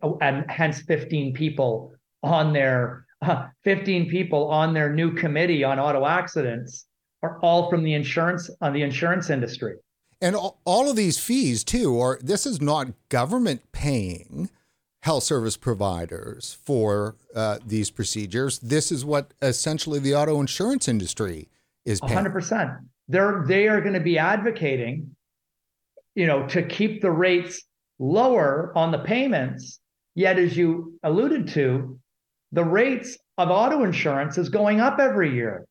Oh, 0.03 0.19
and 0.21 0.45
hence 0.51 0.83
15 0.83 1.33
people 1.33 1.93
on 2.23 2.53
their 2.53 3.07
uh, 3.23 3.47
15 3.65 4.11
people 4.11 4.49
on 4.49 4.75
their 4.75 4.93
new 4.93 5.15
committee 5.15 5.63
on 5.63 5.79
auto 5.79 6.05
accidents 6.05 6.87
are 7.23 7.39
all 7.43 7.71
from 7.71 7.83
the 7.83 7.95
insurance 7.95 8.51
on 8.61 8.73
the 8.73 8.83
insurance 8.83 9.31
industry. 9.31 9.77
And 10.21 10.35
all 10.35 10.91
of 10.91 10.97
these 10.97 11.19
fees 11.19 11.63
too, 11.63 12.01
are 12.01 12.19
this 12.23 12.47
is 12.47 12.61
not 12.61 12.89
government 13.09 13.63
paying 13.73 14.51
health 15.03 15.23
service 15.23 15.57
providers 15.57 16.59
for 16.65 17.17
uh, 17.35 17.59
these 17.65 17.91
procedures. 17.91 18.59
This 18.59 18.91
is 18.91 19.05
what 19.05 19.33
essentially 19.43 19.99
the 19.99 20.15
auto 20.15 20.41
insurance 20.41 20.89
industry 20.89 21.49
is 21.85 22.01
paying. 22.01 22.25
100%. 22.25 22.81
They're 23.09 23.45
they 23.47 23.69
are 23.69 23.81
going 23.81 23.95
to 23.95 24.01
be 24.01 24.19
advocating, 24.19 25.15
you 26.17 26.27
know, 26.27 26.47
to 26.49 26.63
keep 26.63 27.03
the 27.03 27.11
rates 27.11 27.63
lower 28.01 28.73
on 28.75 28.91
the 28.91 28.99
payments. 28.99 29.79
Yet, 30.17 30.39
as 30.39 30.57
you 30.57 30.99
alluded 31.05 31.47
to, 31.49 32.01
the 32.51 32.65
rates 32.65 33.17
of 33.39 33.51
auto 33.51 33.85
insurance 33.85 34.39
is 34.39 34.49
going 34.49 34.81
up 34.81 34.99
every 34.99 35.33
year. 35.33 35.67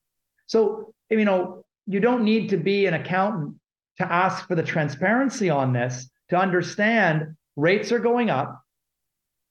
So, 0.47 0.93
you 1.09 1.25
know, 1.25 1.63
you 1.87 1.99
don't 1.99 2.23
need 2.23 2.49
to 2.49 2.57
be 2.57 2.85
an 2.85 2.93
accountant 2.93 3.55
to 3.97 4.11
ask 4.11 4.47
for 4.47 4.55
the 4.55 4.63
transparency 4.63 5.49
on 5.49 5.73
this 5.73 6.09
to 6.29 6.37
understand 6.37 7.35
rates 7.55 7.91
are 7.91 7.99
going 7.99 8.29
up, 8.29 8.61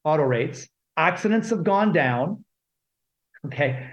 auto 0.04 0.22
rates, 0.22 0.68
accidents 0.96 1.50
have 1.50 1.64
gone 1.64 1.92
down. 1.92 2.44
Okay. 3.46 3.90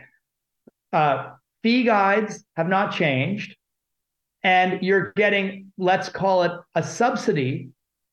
Uh, 0.92 1.32
fee 1.64 1.84
guides 1.84 2.44
have 2.56 2.68
not 2.68 2.94
changed. 2.94 3.56
And 4.44 4.82
you're 4.82 5.14
getting, 5.16 5.72
let's 5.78 6.10
call 6.10 6.44
it 6.44 6.52
a 6.74 6.82
subsidy 6.82 7.70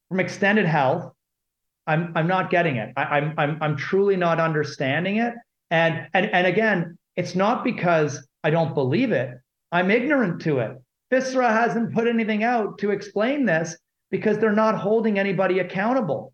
from 0.09 0.21
extended 0.21 0.67
health. 0.67 1.13
I'm, 1.87 2.13
I'm 2.15 2.27
not 2.27 2.51
getting 2.51 2.77
it. 2.77 2.93
I, 2.97 3.03
I'm, 3.03 3.35
I'm, 3.39 3.59
I'm 3.63 3.77
truly 3.77 4.17
not 4.17 4.39
understanding 4.39 5.17
it. 5.17 5.33
And, 5.71 6.07
and, 6.13 6.27
and 6.27 6.47
again, 6.47 6.99
it's 7.17 7.35
not 7.35 7.65
because 7.65 8.28
I 8.45 8.51
don't 8.51 8.75
believe 8.75 9.13
it. 9.13 9.31
I'm 9.73 9.91
ignorant 9.91 10.41
to 10.43 10.61
it. 10.61 10.73
FSRA 11.13 11.51
hasn't 11.51 11.95
put 11.95 12.07
anything 12.07 12.45
out 12.45 12.79
to 12.79 12.91
explain 12.91 13.45
this 13.45 13.77
because 14.11 14.39
they're 14.39 14.53
not 14.53 14.79
holding 14.79 15.19
anybody 15.19 15.59
accountable. 15.59 16.33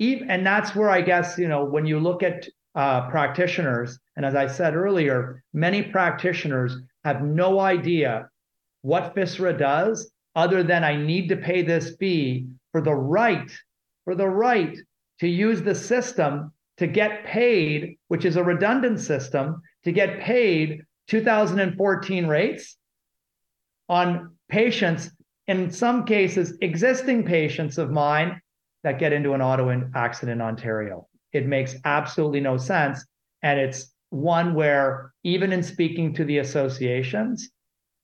And 0.00 0.44
that's 0.44 0.74
where 0.74 0.90
I 0.90 1.00
guess, 1.00 1.38
you 1.38 1.48
know, 1.48 1.64
when 1.64 1.86
you 1.86 2.00
look 2.00 2.22
at 2.22 2.48
uh, 2.74 3.08
practitioners, 3.08 3.98
and 4.16 4.26
as 4.26 4.34
I 4.34 4.46
said 4.46 4.74
earlier, 4.74 5.42
many 5.52 5.82
practitioners 5.82 6.76
have 7.04 7.22
no 7.22 7.60
idea 7.60 8.28
what 8.82 9.14
FSRA 9.14 9.56
does 9.56 10.10
other 10.34 10.62
than 10.62 10.82
I 10.82 10.96
need 10.96 11.28
to 11.28 11.36
pay 11.36 11.62
this 11.62 11.94
fee 11.96 12.48
for 12.72 12.80
the 12.80 12.94
right, 12.94 13.50
for 14.04 14.14
the 14.14 14.28
right 14.28 14.76
to 15.20 15.28
use 15.28 15.62
the 15.62 15.74
system 15.74 16.52
to 16.78 16.86
get 16.86 17.24
paid, 17.24 17.96
which 18.08 18.24
is 18.24 18.36
a 18.36 18.42
redundant 18.42 18.98
system, 18.98 19.62
to 19.84 19.92
get 19.92 20.20
paid 20.20 20.82
2014 21.08 22.26
rates 22.26 22.76
on 23.88 24.36
patients, 24.48 25.10
in 25.46 25.70
some 25.70 26.04
cases, 26.04 26.56
existing 26.60 27.24
patients 27.24 27.78
of 27.78 27.90
mine 27.90 28.40
that 28.84 28.98
get 28.98 29.12
into 29.12 29.32
an 29.32 29.42
auto 29.42 29.70
accident 29.94 30.40
in 30.40 30.46
Ontario. 30.46 31.06
It 31.32 31.46
makes 31.46 31.76
absolutely 31.84 32.40
no 32.40 32.56
sense. 32.56 33.04
And 33.42 33.58
it's 33.58 33.92
one 34.10 34.54
where, 34.54 35.12
even 35.24 35.52
in 35.52 35.62
speaking 35.62 36.14
to 36.14 36.24
the 36.24 36.38
associations, 36.38 37.50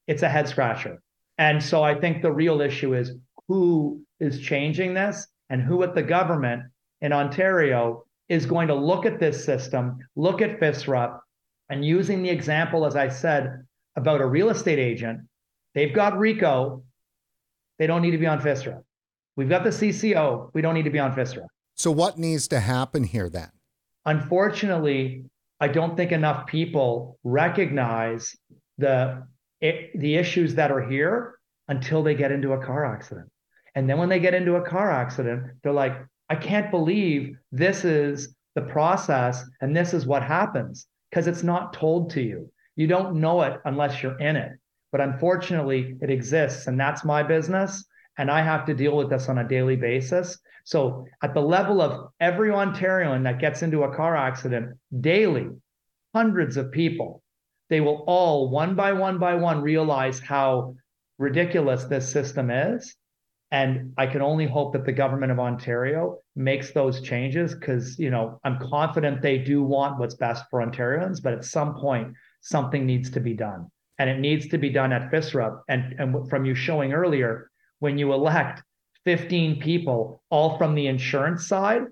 it's 0.07 0.23
a 0.23 0.29
head 0.29 0.49
scratcher. 0.49 1.01
And 1.37 1.63
so 1.63 1.83
I 1.83 1.95
think 1.95 2.23
the 2.23 2.33
real 2.33 2.61
issue 2.61 2.95
is 2.95 3.13
who 3.47 4.03
is 4.21 4.41
changing 4.41 4.95
this 4.95 5.27
and 5.51 5.63
who 5.63 5.83
at 5.83 5.95
the 5.95 6.03
government 6.03 6.65
in 7.01 7.13
Ontario 7.13 8.05
is 8.29 8.47
going 8.47 8.69
to 8.69 8.75
look 8.75 9.07
at 9.07 9.21
this 9.21 9.45
system, 9.45 9.99
look 10.17 10.43
at 10.43 10.61
FSRA, 10.61 11.19
and 11.69 11.85
using 11.85 12.23
the 12.23 12.31
example, 12.31 12.87
as 12.87 12.97
I 12.97 13.09
said, 13.09 13.65
about 13.97 14.21
a 14.21 14.27
real 14.27 14.51
estate 14.51 14.79
agent 14.79 15.21
They've 15.79 15.95
got 15.95 16.15
RECO. 16.15 16.83
They 17.79 17.87
don't 17.87 18.03
need 18.03 18.11
to 18.11 18.19
be 18.19 18.27
on 18.27 18.41
FSRA. 18.41 18.83
We've 19.37 19.49
got 19.49 19.63
the 19.63 19.71
CCO. 19.71 20.51
We 20.53 20.61
don't 20.61 20.75
need 20.75 20.85
to 20.85 20.91
be 20.91 20.99
on 20.99 21.15
FSRA. 21.15 21.47
So, 21.77 21.93
what 21.93 22.19
needs 22.19 22.49
to 22.49 22.59
happen 22.59 23.05
here 23.05 23.31
then? 23.31 23.51
Unfortunately, 24.05 25.25
I 25.61 25.69
don't 25.69 25.97
think 25.97 26.11
enough 26.11 26.49
people 26.49 27.19
recognize 27.23 28.35
the 28.79 29.25
the 29.61 30.17
issues 30.17 30.57
that 30.57 30.73
are 30.73 30.89
here 30.89 31.39
until 31.69 32.03
they 32.03 32.17
get 32.17 32.33
into 32.33 32.55
a 32.55 32.65
car 32.65 32.85
accident. 32.85 33.29
And 33.77 33.89
then 33.89 33.99
when 33.99 34.09
they 34.09 34.19
get 34.19 34.35
into 34.35 34.57
a 34.57 34.63
car 34.63 34.91
accident, 34.91 35.45
they're 35.63 35.73
like, 35.73 35.97
I 36.29 36.35
can't 36.35 36.73
believe 36.73 37.37
this 37.53 37.85
is 37.85 38.35
the 38.57 38.63
process 38.63 39.45
and 39.61 39.77
this 39.77 39.95
is 39.95 40.07
what 40.07 40.25
happens 40.25 40.89
because 41.11 41.27
it's 41.27 41.43
not 41.43 41.73
told 41.73 42.11
to 42.11 42.23
you. 42.23 42.51
You 42.77 42.87
don't 42.87 43.21
know 43.21 43.43
it 43.43 43.61
unless 43.65 44.03
you're 44.03 44.19
in 44.19 44.37
it. 44.37 44.53
But 44.91 45.01
unfortunately, 45.01 45.97
it 46.01 46.11
exists, 46.11 46.67
and 46.67 46.81
that's 46.81 47.05
my 47.05 47.23
business. 47.23 47.85
And 48.17 48.31
I 48.31 48.41
have 48.41 48.65
to 48.67 48.75
deal 48.75 48.97
with 48.97 49.11
this 49.11 49.29
on 49.29 49.39
a 49.39 49.49
daily 49.49 49.77
basis. 49.77 50.39
So, 50.65 51.07
at 51.23 51.35
the 51.35 51.41
level 51.41 51.81
of 51.81 52.11
every 52.21 52.51
Ontarian 52.51 53.25
that 53.25 53.39
gets 53.39 53.63
into 53.63 53.85
a 53.85 53.95
car 53.95 54.17
accident 54.17 54.79
daily, 55.01 55.49
hundreds 56.15 56.57
of 56.57 56.73
people, 56.73 57.23
they 57.69 57.81
will 57.81 58.05
all 58.07 58.51
one 58.51 58.75
by 58.75 58.93
one 58.93 59.19
by 59.19 59.35
one 59.35 59.61
realize 59.61 60.21
how 60.21 60.75
ridiculous 61.19 61.85
this 61.85 62.09
system 62.11 62.51
is. 62.51 62.97
And 63.51 63.95
I 63.97 64.07
can 64.07 64.21
only 64.21 64.47
hope 64.47 64.75
that 64.75 64.85
the 64.85 64.93
government 64.93 65.33
of 65.33 65.41
Ontario 65.41 66.19
makes 66.37 66.73
those 66.73 67.01
changes 67.01 67.55
because, 67.55 67.99
you 67.99 68.11
know, 68.11 68.39
I'm 68.45 68.59
confident 68.59 69.23
they 69.23 69.39
do 69.39 69.63
want 69.63 69.99
what's 69.99 70.17
best 70.17 70.45
for 70.51 70.61
Ontarians, 70.61 71.23
but 71.23 71.33
at 71.33 71.45
some 71.45 71.75
point, 71.75 72.15
something 72.43 72.85
needs 72.85 73.11
to 73.11 73.21
be 73.21 73.35
done 73.35 73.71
and 73.99 74.09
it 74.09 74.19
needs 74.19 74.49
to 74.49 74.59
be 74.59 74.71
done 74.71 74.93
at 74.93 75.11
FSRA. 75.11 75.61
And, 75.69 75.95
and 75.99 76.29
from 76.29 76.45
you 76.45 76.55
showing 76.55 76.93
earlier, 76.93 77.51
when 77.81 77.99
you 77.99 78.13
elect 78.13 78.63
15 79.05 79.61
people, 79.61 80.23
all 80.31 80.59
from 80.59 80.75
the 80.75 80.87
insurance 80.87 81.47
side, 81.47 81.83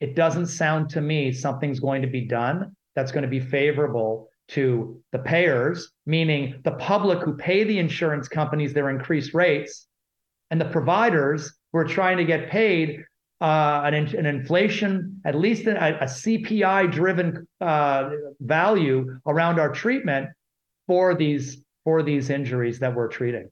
it 0.00 0.14
doesn't 0.14 0.46
sound 0.46 0.90
to 0.90 1.00
me 1.00 1.32
something's 1.32 1.80
going 1.80 2.02
to 2.02 2.08
be 2.08 2.22
done 2.22 2.76
that's 2.94 3.10
going 3.10 3.22
to 3.22 3.28
be 3.28 3.40
favorable 3.40 4.28
to 4.48 5.02
the 5.12 5.18
payers, 5.18 5.90
meaning 6.06 6.60
the 6.64 6.72
public 6.72 7.20
who 7.20 7.36
pay 7.36 7.64
the 7.64 7.78
insurance 7.78 8.28
companies 8.28 8.74
their 8.74 8.90
increased 8.90 9.34
rates, 9.34 9.88
and 10.54 10.60
the 10.60 10.66
providers 10.66 11.52
who 11.72 11.80
are 11.80 11.84
trying 11.84 12.16
to 12.16 12.24
get 12.24 12.48
paid 12.48 13.04
uh, 13.40 13.82
an, 13.84 13.94
an, 13.94 14.24
inflation, 14.24 15.20
at 15.24 15.34
least 15.34 15.66
a, 15.66 16.00
a 16.00 16.04
CPI 16.04 16.92
driven 16.92 17.44
uh, 17.60 18.10
value 18.38 19.18
around 19.26 19.58
our 19.58 19.72
treatment 19.72 20.28
for 20.86 21.16
these 21.16 21.60
for 21.82 22.04
these 22.04 22.30
injuries 22.30 22.78
that 22.78 22.94
we're 22.94 23.08
treating. 23.08 23.50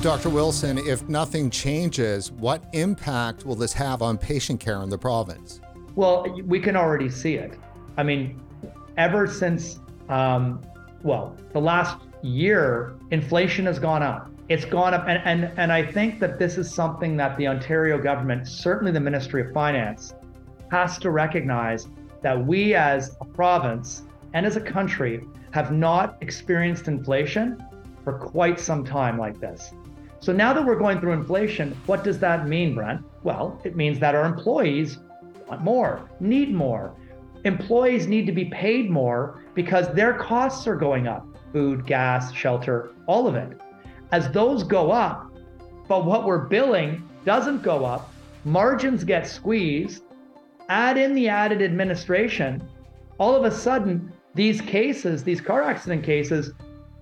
Dr. 0.00 0.30
Wilson, 0.30 0.78
if 0.78 1.06
nothing 1.08 1.50
changes, 1.50 2.30
what 2.30 2.64
impact 2.72 3.44
will 3.44 3.56
this 3.56 3.72
have 3.72 4.00
on 4.00 4.16
patient 4.16 4.60
care 4.60 4.80
in 4.82 4.88
the 4.88 4.96
province? 4.96 5.60
Well, 5.96 6.24
we 6.44 6.60
can 6.60 6.76
already 6.76 7.10
see 7.10 7.34
it. 7.34 7.58
I 7.96 8.04
mean, 8.04 8.40
ever 8.96 9.26
since, 9.26 9.80
um, 10.08 10.62
well, 11.02 11.36
the 11.52 11.60
last 11.60 11.98
year, 12.22 12.94
inflation 13.10 13.66
has 13.66 13.80
gone 13.80 14.04
up. 14.04 14.30
It's 14.48 14.64
gone 14.64 14.92
up. 14.92 15.06
And, 15.08 15.22
and, 15.24 15.58
and 15.58 15.72
I 15.72 15.84
think 15.84 16.20
that 16.20 16.38
this 16.38 16.58
is 16.58 16.72
something 16.72 17.16
that 17.16 17.36
the 17.36 17.46
Ontario 17.48 17.98
government, 17.98 18.46
certainly 18.46 18.92
the 18.92 19.00
Ministry 19.00 19.40
of 19.40 19.52
Finance, 19.52 20.14
has 20.70 20.98
to 20.98 21.10
recognize 21.10 21.88
that 22.22 22.46
we 22.46 22.74
as 22.74 23.16
a 23.20 23.24
province 23.24 24.02
and 24.32 24.44
as 24.44 24.56
a 24.56 24.60
country 24.60 25.26
have 25.52 25.72
not 25.72 26.16
experienced 26.20 26.88
inflation 26.88 27.62
for 28.02 28.14
quite 28.14 28.58
some 28.60 28.84
time 28.84 29.18
like 29.18 29.40
this. 29.40 29.72
So 30.20 30.32
now 30.32 30.52
that 30.52 30.64
we're 30.64 30.78
going 30.78 31.00
through 31.00 31.12
inflation, 31.12 31.76
what 31.86 32.02
does 32.02 32.18
that 32.20 32.48
mean, 32.48 32.74
Brent? 32.74 33.02
Well, 33.22 33.60
it 33.64 33.76
means 33.76 33.98
that 34.00 34.14
our 34.14 34.24
employees 34.24 34.98
want 35.48 35.62
more, 35.62 36.10
need 36.20 36.52
more. 36.52 36.94
Employees 37.44 38.06
need 38.06 38.26
to 38.26 38.32
be 38.32 38.46
paid 38.46 38.90
more 38.90 39.42
because 39.54 39.92
their 39.94 40.14
costs 40.14 40.66
are 40.66 40.76
going 40.76 41.06
up 41.06 41.26
food, 41.52 41.86
gas, 41.86 42.32
shelter, 42.32 42.90
all 43.06 43.28
of 43.28 43.36
it. 43.36 43.60
As 44.14 44.30
those 44.30 44.62
go 44.62 44.92
up, 44.92 45.32
but 45.88 46.04
what 46.04 46.24
we're 46.24 46.46
billing 46.46 47.02
doesn't 47.24 47.64
go 47.64 47.84
up, 47.84 48.12
margins 48.44 49.02
get 49.02 49.26
squeezed, 49.26 50.04
add 50.68 50.96
in 50.96 51.16
the 51.16 51.28
added 51.28 51.60
administration, 51.60 52.62
all 53.18 53.34
of 53.34 53.44
a 53.44 53.50
sudden, 53.50 54.12
these 54.36 54.60
cases, 54.60 55.24
these 55.24 55.40
car 55.40 55.62
accident 55.62 56.04
cases, 56.04 56.52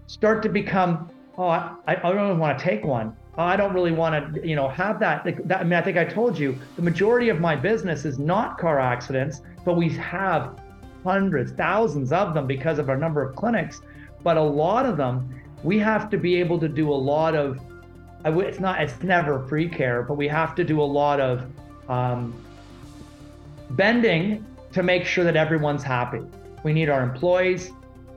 start 0.07 0.43
to 0.45 0.49
become, 0.49 1.11
oh, 1.37 1.49
I, 1.49 1.75
I 1.87 2.13
don't 2.15 2.39
want 2.39 2.59
to 2.59 2.65
take 2.65 2.83
one. 2.83 3.15
Oh, 3.37 3.43
I 3.43 3.57
don't 3.57 3.75
really 3.75 3.93
want 3.93 4.35
to, 4.35 4.49
you 4.49 4.57
know, 4.57 4.71
have 4.71 4.99
that, 5.01 5.23
that. 5.49 5.61
I 5.61 5.65
mean, 5.65 5.75
I 5.75 5.83
think 5.83 5.99
I 5.99 6.07
told 6.07 6.39
you 6.39 6.59
the 6.77 6.83
majority 6.83 7.29
of 7.29 7.41
my 7.41 7.55
business 7.55 8.07
is 8.07 8.19
not 8.19 8.57
car 8.57 8.81
accidents, 8.81 9.43
but 9.67 9.77
we 9.77 9.91
have 9.91 10.59
hundreds, 11.05 11.53
thousands 11.53 12.11
of 12.11 12.33
them 12.33 12.47
because 12.47 12.79
of 12.79 12.89
our 12.89 12.97
number 12.97 13.21
of 13.23 13.37
clinics. 13.37 13.83
But 14.23 14.39
a 14.39 14.43
lot 14.43 14.87
of 14.87 14.97
them, 14.97 15.42
we 15.63 15.79
have 15.79 16.11
to 16.11 16.17
be 16.17 16.37
able 16.37 16.59
to 16.61 16.69
do 16.69 16.91
a 16.91 16.95
lot 16.95 17.35
of. 17.35 17.61
It's 18.25 18.61
not. 18.61 18.83
It's 18.83 19.03
never 19.03 19.47
free 19.49 19.69
care, 19.69 20.03
but 20.03 20.15
we 20.15 20.29
have 20.29 20.55
to 20.55 20.65
do 20.65 20.81
a 20.81 20.85
lot 20.85 21.21
of 21.21 21.47
um, 21.89 22.35
bending 23.71 24.45
to 24.73 24.83
make 24.83 25.05
sure 25.05 25.25
that 25.25 25.37
everyone's 25.37 25.83
happy. 25.83 26.23
We 26.63 26.73
need 26.73 26.89
our 26.89 27.03
employees 27.03 27.73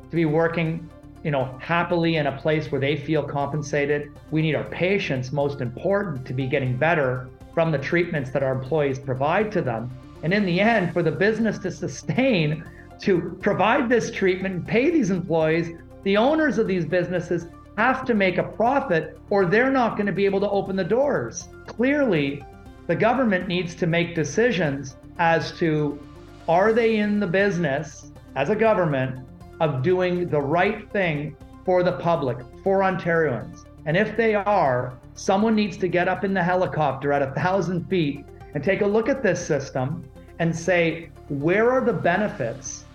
to 0.10 0.16
be 0.16 0.26
working, 0.26 0.90
you 1.24 1.32
know, 1.32 1.58
happily 1.60 2.18
in 2.18 2.28
a 2.28 2.38
place 2.38 2.72
where 2.72 2.80
they 2.80 2.96
feel 2.96 3.24
compensated. 3.24 4.12
We 4.32 4.42
need 4.42 4.56
our 4.56 4.64
patients, 4.66 5.32
most 5.32 5.62
important, 5.62 6.26
to 6.28 6.34
be 6.34 6.48
getting 6.48 6.78
better 6.78 7.30
from 7.54 7.72
the 7.72 7.78
treatments 7.78 8.30
that 8.32 8.44
our 8.44 8.54
employees 8.54 9.00
provide 9.00 9.52
to 9.54 9.62
them. 9.62 9.90
And 10.24 10.34
in 10.34 10.46
the 10.46 10.60
end, 10.60 10.94
for 10.94 11.04
the 11.04 11.12
business 11.12 11.58
to 11.60 11.72
sustain, 11.72 12.64
to 13.02 13.38
provide 13.42 13.90
this 13.90 14.12
treatment 14.12 14.56
and 14.56 14.68
pay 14.68 14.90
these 14.90 15.10
employees, 15.10 15.70
the 16.06 16.16
owners 16.16 16.58
of 16.60 16.68
these 16.68 16.86
businesses 16.86 17.48
have 17.78 18.06
to 18.06 18.14
make 18.14 18.38
a 18.38 18.44
profit 18.44 19.20
or 19.30 19.46
they're 19.46 19.72
not 19.72 19.98
going 19.98 20.06
to 20.06 20.14
be 20.14 20.24
able 20.24 20.40
to 20.40 20.50
open 20.50 20.76
the 20.76 20.84
doors. 20.84 21.50
Clearly, 21.66 22.44
the 22.88 22.96
government 22.96 23.48
needs 23.48 23.76
to 23.76 23.88
make 23.88 24.16
decisions 24.16 24.96
as 25.18 25.52
to 25.58 26.00
are 26.48 26.72
they 26.72 26.98
in 26.98 27.20
the 27.20 27.28
business 27.28 28.12
as 28.36 28.50
a 28.50 28.56
government 28.56 29.28
of 29.60 29.82
doing 29.82 30.30
the 30.30 30.40
right 30.40 30.90
thing 30.92 31.36
for 31.66 31.82
the 31.82 31.94
public, 31.94 32.38
for 32.64 32.80
Ontarians? 32.80 33.66
And 33.88 33.98
if 33.98 34.16
they 34.16 34.36
are, 34.36 34.94
someone 35.16 35.56
needs 35.56 35.76
to 35.78 35.88
get 35.88 36.08
up 36.08 36.24
in 36.24 36.36
the 36.36 36.44
helicopter 36.44 37.12
at 37.12 37.24
a 37.24 37.32
thousand 37.32 37.90
feet 37.90 38.26
and 38.54 38.64
take 38.64 38.82
a 38.82 38.86
look 38.86 39.10
at 39.10 39.24
this 39.24 39.46
system 39.46 40.08
and 40.38 40.56
say, 40.56 41.10
where 41.30 41.72
are 41.72 41.82
the 41.82 41.94
benefits 41.94 42.86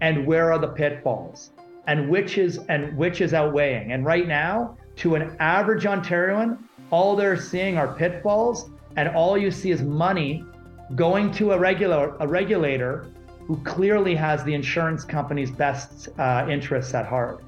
and 0.00 0.24
where 0.26 0.52
are 0.52 0.58
the 0.58 0.68
pitfalls? 0.68 1.51
And 1.86 2.08
which 2.08 2.38
is 2.38 2.58
and 2.68 2.96
which 2.96 3.20
is 3.20 3.34
outweighing. 3.34 3.92
And 3.92 4.04
right 4.04 4.28
now, 4.28 4.76
to 4.96 5.14
an 5.14 5.36
average 5.40 5.84
Ontarian, 5.84 6.58
all 6.90 7.16
they're 7.16 7.36
seeing 7.36 7.76
are 7.76 7.94
pitfalls, 7.94 8.70
and 8.96 9.08
all 9.08 9.36
you 9.36 9.50
see 9.50 9.70
is 9.70 9.82
money 9.82 10.44
going 10.94 11.32
to 11.32 11.52
a 11.52 11.58
regular 11.58 12.16
a 12.20 12.26
regulator 12.26 13.06
who 13.46 13.56
clearly 13.64 14.14
has 14.14 14.44
the 14.44 14.54
insurance 14.54 15.04
company's 15.04 15.50
best 15.50 16.08
uh, 16.18 16.46
interests 16.48 16.94
at 16.94 17.06
heart. 17.06 17.42